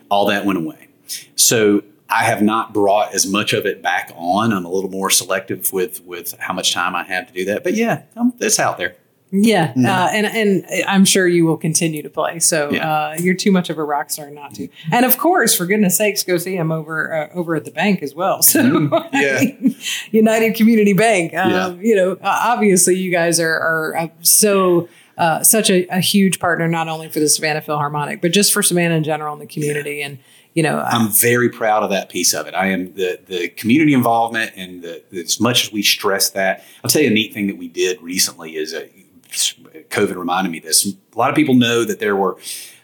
All 0.09 0.27
that 0.27 0.45
went 0.45 0.59
away. 0.59 0.87
So 1.35 1.83
I 2.09 2.23
have 2.23 2.41
not 2.41 2.73
brought 2.73 3.13
as 3.13 3.25
much 3.25 3.53
of 3.53 3.65
it 3.65 3.81
back 3.81 4.11
on. 4.15 4.53
I'm 4.53 4.65
a 4.65 4.69
little 4.69 4.89
more 4.89 5.09
selective 5.09 5.73
with, 5.73 6.03
with 6.05 6.35
how 6.39 6.53
much 6.53 6.73
time 6.73 6.95
I 6.95 7.03
have 7.03 7.27
to 7.27 7.33
do 7.33 7.45
that. 7.45 7.63
But 7.63 7.73
yeah, 7.73 8.03
um, 8.15 8.33
it's 8.39 8.59
out 8.59 8.77
there. 8.77 8.95
Yeah, 9.31 9.73
Mhm. 9.73 9.85
uh, 9.87 10.09
and 10.13 10.25
and 10.25 10.65
I'm 10.87 11.03
sure 11.05 11.27
you 11.27 11.45
will 11.45 11.57
continue 11.57 12.01
to 12.03 12.09
play. 12.09 12.39
So 12.39 12.71
Yeah. 12.71 12.89
uh, 12.89 13.15
you're 13.19 13.35
too 13.35 13.51
much 13.51 13.69
of 13.69 13.77
a 13.77 13.83
rock 13.83 14.09
star 14.11 14.29
not 14.29 14.53
to. 14.55 14.67
And 14.91 15.05
of 15.05 15.17
course, 15.17 15.53
for 15.55 15.65
goodness 15.65 15.97
sakes, 15.97 16.23
go 16.23 16.37
see 16.37 16.55
him 16.55 16.71
over 16.71 17.13
uh, 17.13 17.29
over 17.37 17.55
at 17.55 17.65
the 17.65 17.71
bank 17.71 18.01
as 18.03 18.13
well. 18.15 18.41
So 18.43 18.61
Mhm. 18.63 19.09
Yeah. 19.13 19.69
United 20.11 20.55
Community 20.55 20.93
Bank. 20.93 21.33
Um, 21.35 21.51
Yeah. 21.51 21.73
You 21.81 21.95
know, 21.95 22.11
uh, 22.13 22.39
obviously, 22.53 22.95
you 22.95 23.11
guys 23.11 23.39
are 23.39 23.53
are 23.53 23.97
uh, 23.97 24.07
so. 24.21 24.87
Uh, 25.17 25.41
such 25.41 25.69
a, 25.69 25.87
a 25.95 26.01
huge 26.01 26.41
partner, 26.41 26.67
not 26.67 26.89
only 26.89 27.07
for 27.07 27.21
the 27.21 27.29
Savannah 27.29 27.61
Philharmonic, 27.61 28.21
but 28.21 28.33
just 28.33 28.51
for 28.51 28.61
Savannah 28.61 28.95
in 28.95 29.03
general 29.05 29.31
and 29.31 29.41
the 29.41 29.45
community. 29.45 30.01
And 30.01 30.17
you 30.53 30.61
know, 30.61 30.77
I'm 30.85 31.07
very 31.09 31.47
proud 31.49 31.83
of 31.83 31.89
that 31.91 32.09
piece 32.09 32.33
of 32.33 32.47
it. 32.47 32.53
I 32.53 32.65
am 32.67 32.93
the 32.95 33.17
the 33.25 33.47
community 33.47 33.93
involvement 33.93 34.51
and 34.57 34.81
the, 34.83 35.01
as 35.17 35.39
much 35.39 35.67
as 35.67 35.71
we 35.71 35.83
stress 35.83 36.31
that. 36.31 36.65
I'll 36.83 36.89
tell 36.89 37.01
you 37.01 37.07
a 37.11 37.13
neat 37.13 37.33
thing 37.33 37.47
that 37.47 37.57
we 37.57 37.69
did 37.69 38.01
recently 38.01 38.57
is 38.57 38.73
uh, 38.73 38.87
COVID 39.35 40.15
reminded 40.15 40.51
me 40.51 40.59
this. 40.59 40.85
A 40.85 41.17
lot 41.17 41.29
of 41.29 41.35
people 41.35 41.55
know 41.55 41.83
that 41.83 41.99
there 41.99 42.15
were 42.15 42.37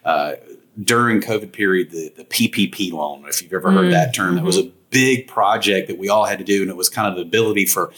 uh, 0.06 0.34
during 0.82 1.22
COVID 1.22 1.52
period 1.52 1.92
the 1.92 2.14
the 2.16 2.26
PPP 2.26 2.92
loan. 2.92 3.26
If 3.28 3.42
you've 3.42 3.54
ever 3.54 3.72
heard 3.72 3.88
Mm, 3.88 3.92
that 3.92 4.14
term, 4.14 4.36
that 4.36 4.44
was 4.44 4.58
a 4.58 4.72
big 4.90 5.28
project 5.28 5.88
that 5.88 5.98
we 5.98 6.10
all 6.10 6.26
had 6.26 6.38
to 6.40 6.46
do, 6.46 6.62
and 6.62 6.70
it 6.70 6.76
was 6.76 6.90
kind 6.90 7.08
of 7.08 7.16
the 7.16 7.22
ability 7.22 7.66
for 7.66 7.92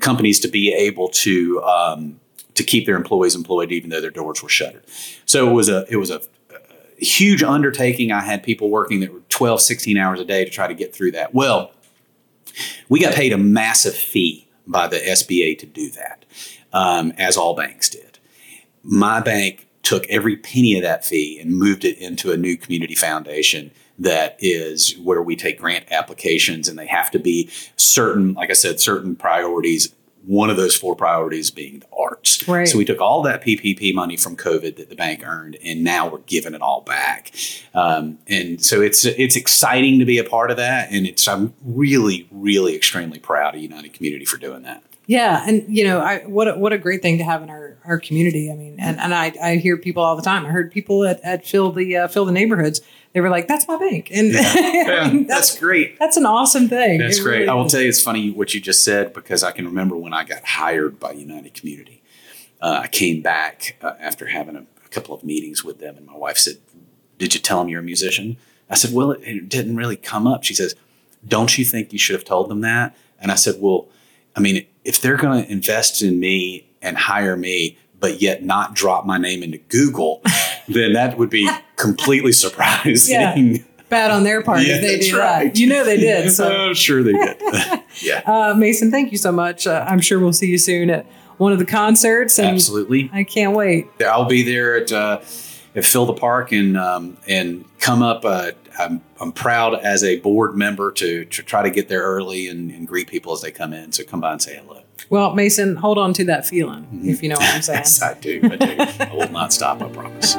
companies 0.00 0.40
to 0.40 0.48
be 0.48 0.72
able 0.72 1.08
to. 1.08 1.62
Um, 1.62 2.20
to 2.54 2.64
keep 2.64 2.84
their 2.84 2.96
employees 2.96 3.34
employed 3.36 3.70
even 3.72 3.88
though 3.90 4.00
their 4.00 4.10
doors 4.10 4.42
were 4.42 4.48
shuttered. 4.48 4.82
So 5.24 5.48
it 5.48 5.52
was 5.52 5.68
a 5.68 5.86
it 5.88 5.96
was 5.96 6.10
a 6.10 6.20
huge 6.98 7.42
undertaking. 7.42 8.12
I 8.12 8.20
had 8.20 8.42
people 8.42 8.68
working 8.70 9.00
that 9.00 9.12
were 9.12 9.22
12, 9.28 9.60
16 9.60 9.96
hours 9.96 10.20
a 10.20 10.24
day 10.24 10.44
to 10.44 10.50
try 10.50 10.66
to 10.66 10.74
get 10.74 10.94
through 10.94 11.12
that. 11.12 11.32
Well, 11.32 11.72
we 12.88 13.00
got 13.00 13.14
paid 13.14 13.32
a 13.32 13.38
massive 13.38 13.94
fee 13.94 14.46
by 14.70 14.86
the 14.86 14.98
SBA 14.98 15.58
to 15.58 15.66
do 15.66 15.90
that, 15.90 16.24
um, 16.72 17.12
as 17.18 17.36
all 17.36 17.54
banks 17.54 17.88
did. 17.88 18.18
My 18.82 19.20
bank 19.20 19.66
took 19.82 20.06
every 20.08 20.36
penny 20.36 20.76
of 20.76 20.82
that 20.82 21.04
fee 21.04 21.38
and 21.40 21.58
moved 21.58 21.84
it 21.84 21.98
into 21.98 22.32
a 22.32 22.36
new 22.36 22.56
community 22.56 22.94
foundation 22.94 23.70
that 23.98 24.36
is 24.38 24.96
where 24.98 25.22
we 25.22 25.36
take 25.36 25.58
grant 25.58 25.84
applications 25.90 26.68
and 26.68 26.78
they 26.78 26.86
have 26.86 27.10
to 27.10 27.18
be 27.18 27.50
certain, 27.76 28.32
like 28.34 28.50
I 28.50 28.54
said, 28.54 28.80
certain 28.80 29.14
priorities. 29.14 29.94
One 30.26 30.50
of 30.50 30.56
those 30.56 30.76
four 30.76 30.94
priorities 30.94 31.50
being 31.50 31.80
the 31.80 31.86
arts. 31.98 32.46
Right. 32.46 32.68
So 32.68 32.78
we 32.78 32.84
took 32.84 33.00
all 33.00 33.22
that 33.22 33.42
PPP 33.42 33.94
money 33.94 34.16
from 34.16 34.36
COVID 34.36 34.76
that 34.76 34.88
the 34.88 34.96
bank 34.96 35.22
earned, 35.24 35.56
and 35.64 35.82
now 35.82 36.08
we're 36.08 36.18
giving 36.18 36.54
it 36.54 36.62
all 36.62 36.82
back. 36.82 37.32
Um, 37.74 38.18
and 38.26 38.62
so 38.64 38.80
it's 38.82 39.04
it's 39.04 39.36
exciting 39.36 39.98
to 39.98 40.04
be 40.04 40.18
a 40.18 40.24
part 40.24 40.50
of 40.50 40.56
that, 40.58 40.90
and 40.90 41.06
it's 41.06 41.26
I'm 41.26 41.54
really 41.64 42.28
really 42.30 42.76
extremely 42.76 43.18
proud 43.18 43.54
of 43.54 43.60
United 43.60 43.92
Community 43.92 44.24
for 44.24 44.36
doing 44.36 44.62
that. 44.62 44.82
Yeah, 45.10 45.42
and 45.44 45.64
you 45.68 45.82
know, 45.82 45.98
I 45.98 46.18
what 46.20 46.46
a, 46.46 46.54
what 46.54 46.72
a 46.72 46.78
great 46.78 47.02
thing 47.02 47.18
to 47.18 47.24
have 47.24 47.42
in 47.42 47.50
our, 47.50 47.76
our 47.84 47.98
community. 47.98 48.48
I 48.48 48.54
mean, 48.54 48.76
and, 48.78 49.00
and 49.00 49.12
I, 49.12 49.32
I 49.42 49.56
hear 49.56 49.76
people 49.76 50.04
all 50.04 50.14
the 50.14 50.22
time. 50.22 50.46
I 50.46 50.50
heard 50.50 50.70
people 50.70 51.04
at, 51.04 51.20
at 51.24 51.44
Phil 51.44 51.72
the 51.72 51.96
uh, 51.96 52.06
Phil 52.06 52.24
the 52.24 52.30
neighborhoods. 52.30 52.80
They 53.12 53.20
were 53.20 53.28
like, 53.28 53.48
"That's 53.48 53.66
my 53.66 53.76
bank," 53.78 54.08
and 54.12 54.36
I 54.36 55.10
mean, 55.12 55.26
that's 55.26 55.50
that's 55.50 55.58
great. 55.58 55.98
that's 55.98 56.16
an 56.16 56.26
awesome 56.26 56.68
thing. 56.68 56.98
That's 57.00 57.18
It 57.18 57.22
great. 57.22 57.38
really 57.38 57.48
I 57.48 57.54
will 57.54 57.66
is. 57.66 57.72
tell 57.72 57.80
you, 57.80 57.88
it's 57.88 58.02
funny 58.02 58.30
what 58.30 58.54
you 58.54 58.60
just 58.60 58.84
said 58.84 59.12
because 59.12 59.42
I 59.42 59.50
can 59.50 59.66
remember 59.66 59.96
when 59.96 60.12
I 60.14 60.22
got 60.24 60.44
hired 60.44 61.00
by 61.00 61.12
United 61.12 61.54
Community. 61.54 62.02
Uh, 62.62 62.80
I 62.84 62.88
came 62.88 63.20
back 63.22 63.76
uh, 63.82 63.94
after 63.98 64.26
having 64.26 64.54
a, 64.54 64.60
a 64.84 64.88
couple 64.90 65.14
of 65.14 65.24
meetings 65.24 65.64
with 65.64 65.80
them, 65.80 65.96
and 65.96 66.06
my 66.06 66.16
wife 66.16 66.36
said, 66.38 66.58
"Did 67.18 67.34
you 67.34 67.40
tell 67.40 67.58
them 67.60 67.68
you're 67.68 67.80
a 67.80 67.84
musician?" 67.84 68.36
I 68.68 68.74
said, 68.76 68.92
"Well, 68.94 69.10
it, 69.12 69.22
it 69.22 69.48
didn't 69.48 69.76
really 69.76 69.96
come 69.96 70.26
up." 70.28 70.44
She 70.44 70.54
says, 70.54 70.74
"Don't 71.26 71.56
you 71.58 71.64
think 71.64 71.92
you 71.92 71.98
should 71.98 72.14
have 72.14 72.24
told 72.24 72.48
them 72.48 72.60
that?" 72.60 72.96
And 73.18 73.32
I 73.32 73.34
said, 73.34 73.56
"Well, 73.58 73.88
I 74.36 74.40
mean, 74.40 74.66
if 74.84 75.00
they're 75.00 75.16
going 75.16 75.42
to 75.44 75.50
invest 75.50 76.00
in 76.02 76.20
me 76.20 76.68
and 76.80 76.96
hire 76.96 77.36
me." 77.36 77.76
But 77.98 78.22
yet 78.22 78.42
not 78.42 78.72
drop 78.74 79.04
my 79.04 79.18
name 79.18 79.42
into 79.42 79.58
Google, 79.58 80.22
then 80.72 80.92
that 80.94 81.18
would 81.18 81.30
be 81.30 81.48
completely 81.76 82.32
surprising. 82.32 83.14
Yeah. 83.20 83.56
Bad 83.88 84.12
on 84.12 84.22
their 84.22 84.40
part 84.40 84.62
Yeah, 84.62 84.76
if 84.76 84.82
they 84.82 84.98
do 85.00 85.18
right. 85.18 85.52
that. 85.52 85.58
You 85.58 85.66
know 85.66 85.84
they 85.84 85.96
did. 85.96 86.30
So, 86.30 86.46
I'm 86.48 86.74
sure 86.74 87.02
they 87.02 87.12
did. 87.12 87.42
yeah, 88.02 88.22
uh, 88.24 88.54
Mason, 88.54 88.90
thank 88.90 89.10
you 89.10 89.18
so 89.18 89.32
much. 89.32 89.66
Uh, 89.66 89.84
I'm 89.88 90.00
sure 90.00 90.20
we'll 90.20 90.32
see 90.32 90.46
you 90.46 90.58
soon 90.58 90.90
at 90.90 91.06
one 91.38 91.52
of 91.52 91.58
the 91.58 91.64
concerts, 91.66 92.38
and 92.38 92.48
absolutely. 92.48 93.10
I 93.12 93.24
can't 93.24 93.52
wait. 93.56 93.88
I'll 94.00 94.26
be 94.26 94.42
there 94.44 94.76
at 94.76 94.92
uh, 94.92 95.20
at 95.74 95.84
Phil 95.84 96.06
the 96.06 96.12
Park 96.12 96.52
and 96.52 96.76
um, 96.76 97.16
and 97.26 97.64
come 97.80 98.02
up. 98.02 98.24
Uh, 98.24 98.52
I'm 98.80 99.02
I'm 99.20 99.32
proud 99.32 99.74
as 99.74 100.02
a 100.02 100.18
board 100.20 100.56
member 100.56 100.90
to 100.92 101.24
to 101.26 101.42
try 101.42 101.62
to 101.62 101.70
get 101.70 101.88
there 101.88 102.02
early 102.02 102.48
and, 102.48 102.70
and 102.70 102.88
greet 102.88 103.08
people 103.08 103.32
as 103.32 103.42
they 103.42 103.50
come 103.50 103.72
in. 103.72 103.92
So 103.92 104.04
come 104.04 104.20
by 104.20 104.32
and 104.32 104.42
say 104.42 104.56
hello. 104.56 104.82
Well, 105.10 105.34
Mason, 105.34 105.76
hold 105.76 105.98
on 105.98 106.12
to 106.14 106.24
that 106.26 106.46
feeling, 106.46 106.86
if 107.04 107.22
you 107.22 107.28
know 107.28 107.34
what 107.34 107.44
I'm 107.44 107.60
mm-hmm. 107.60 107.60
saying. 107.62 107.78
yes, 107.78 108.02
I 108.02 108.14
do. 108.14 108.40
I 108.44 108.56
do. 108.56 108.76
I 109.04 109.14
will 109.14 109.30
not 109.30 109.52
stop. 109.52 109.82
I 109.82 109.88
promise. 109.88 110.36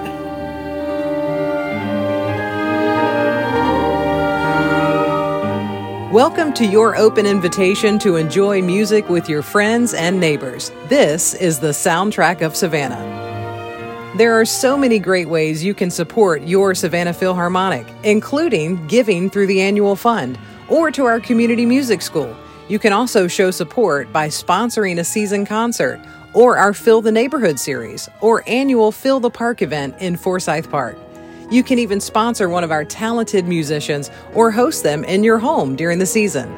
Welcome 6.11 6.53
to 6.55 6.65
your 6.65 6.97
open 6.97 7.25
invitation 7.25 7.97
to 7.99 8.17
enjoy 8.17 8.61
music 8.61 9.07
with 9.07 9.29
your 9.29 9.41
friends 9.41 9.93
and 9.93 10.19
neighbors. 10.19 10.71
This 10.87 11.33
is 11.35 11.59
the 11.59 11.69
soundtrack 11.69 12.41
of 12.41 12.55
Savannah. 12.55 13.30
There 14.13 14.37
are 14.37 14.43
so 14.43 14.77
many 14.77 14.99
great 14.99 15.29
ways 15.29 15.63
you 15.63 15.73
can 15.73 15.89
support 15.89 16.41
your 16.41 16.75
Savannah 16.75 17.13
Philharmonic, 17.13 17.87
including 18.03 18.85
giving 18.87 19.29
through 19.29 19.47
the 19.47 19.61
annual 19.61 19.95
fund 19.95 20.37
or 20.67 20.91
to 20.91 21.05
our 21.05 21.21
community 21.21 21.65
music 21.65 22.01
school. 22.01 22.35
You 22.67 22.77
can 22.77 22.91
also 22.91 23.29
show 23.29 23.51
support 23.51 24.11
by 24.11 24.27
sponsoring 24.27 24.99
a 24.99 25.05
season 25.05 25.45
concert 25.45 25.97
or 26.33 26.57
our 26.57 26.73
Phil 26.73 27.01
the 27.01 27.11
Neighborhood 27.11 27.57
series 27.57 28.09
or 28.19 28.43
annual 28.47 28.91
Phil 28.91 29.21
the 29.21 29.29
Park 29.29 29.61
event 29.61 29.95
in 29.99 30.17
Forsyth 30.17 30.69
Park. 30.69 30.97
You 31.49 31.63
can 31.63 31.79
even 31.79 32.01
sponsor 32.01 32.49
one 32.49 32.65
of 32.65 32.71
our 32.71 32.83
talented 32.83 33.45
musicians 33.45 34.11
or 34.33 34.51
host 34.51 34.83
them 34.83 35.05
in 35.05 35.23
your 35.23 35.39
home 35.39 35.77
during 35.77 35.99
the 35.99 36.05
season. 36.05 36.53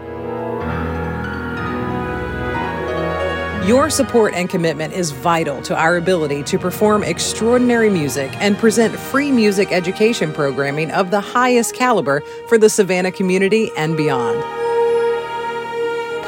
Your 3.65 3.89
support 3.89 4.33
and 4.33 4.49
commitment 4.49 4.93
is 4.93 5.11
vital 5.11 5.61
to 5.61 5.73
our 5.73 5.95
ability 5.95 6.43
to 6.43 6.59
perform 6.59 7.01
extraordinary 7.01 7.89
music 7.89 8.29
and 8.41 8.57
present 8.57 8.93
free 8.93 9.31
music 9.31 9.71
education 9.71 10.33
programming 10.33 10.91
of 10.91 11.11
the 11.11 11.21
highest 11.21 11.73
caliber 11.73 12.21
for 12.49 12.57
the 12.57 12.69
Savannah 12.69 13.13
community 13.13 13.71
and 13.77 13.95
beyond. 13.95 14.62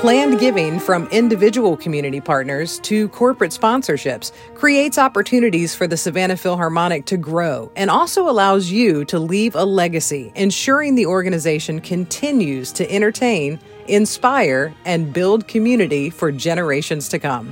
Planned 0.05 0.37
giving 0.39 0.77
from 0.79 1.07
individual 1.07 1.75
community 1.75 2.21
partners 2.21 2.77
to 2.81 3.09
corporate 3.09 3.49
sponsorships 3.49 4.31
creates 4.53 4.99
opportunities 4.99 5.73
for 5.73 5.87
the 5.87 5.97
Savannah 5.97 6.37
Philharmonic 6.37 7.05
to 7.05 7.17
grow 7.17 7.71
and 7.75 7.89
also 7.89 8.29
allows 8.29 8.69
you 8.69 9.03
to 9.05 9.17
leave 9.17 9.55
a 9.55 9.65
legacy, 9.65 10.31
ensuring 10.35 10.93
the 10.93 11.07
organization 11.07 11.81
continues 11.81 12.71
to 12.73 12.87
entertain, 12.91 13.59
inspire, 13.87 14.75
and 14.85 15.11
build 15.11 15.47
community 15.47 16.11
for 16.11 16.31
generations 16.31 17.09
to 17.09 17.17
come. 17.17 17.51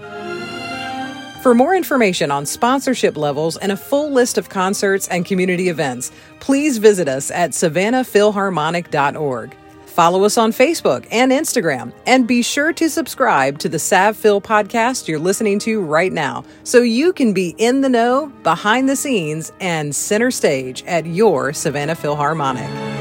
For 1.42 1.56
more 1.56 1.76
information 1.76 2.30
on 2.30 2.46
sponsorship 2.46 3.18
levels 3.18 3.58
and 3.58 3.72
a 3.72 3.78
full 3.78 4.12
list 4.12 4.38
of 4.38 4.50
concerts 4.50 5.08
and 5.08 5.26
community 5.26 5.70
events, 5.70 6.12
please 6.40 6.78
visit 6.78 7.08
us 7.08 7.32
at 7.32 7.50
savannahphilharmonic.org. 7.50 9.56
Follow 9.94 10.24
us 10.24 10.40
on 10.40 10.52
Facebook 10.52 11.06
and 11.12 11.32
Instagram, 11.32 11.94
and 12.08 12.28
be 12.28 12.42
sure 12.42 12.74
to 12.74 12.90
subscribe 12.90 13.60
to 13.60 13.70
the 13.70 13.78
Sav 13.78 14.18
Phil 14.18 14.42
podcast 14.42 15.08
you're 15.08 15.20
listening 15.20 15.60
to 15.60 15.82
right 15.82 16.12
now 16.12 16.44
so 16.64 16.80
you 16.80 17.14
can 17.14 17.32
be 17.32 17.54
in 17.60 17.82
the 17.82 17.90
know, 17.90 18.34
behind 18.42 18.90
the 18.90 18.96
scenes, 18.96 19.52
and 19.60 19.96
center 19.96 20.32
stage 20.32 20.84
at 20.88 21.06
your 21.06 21.54
Savannah 21.54 21.94
Philharmonic. 21.94 22.93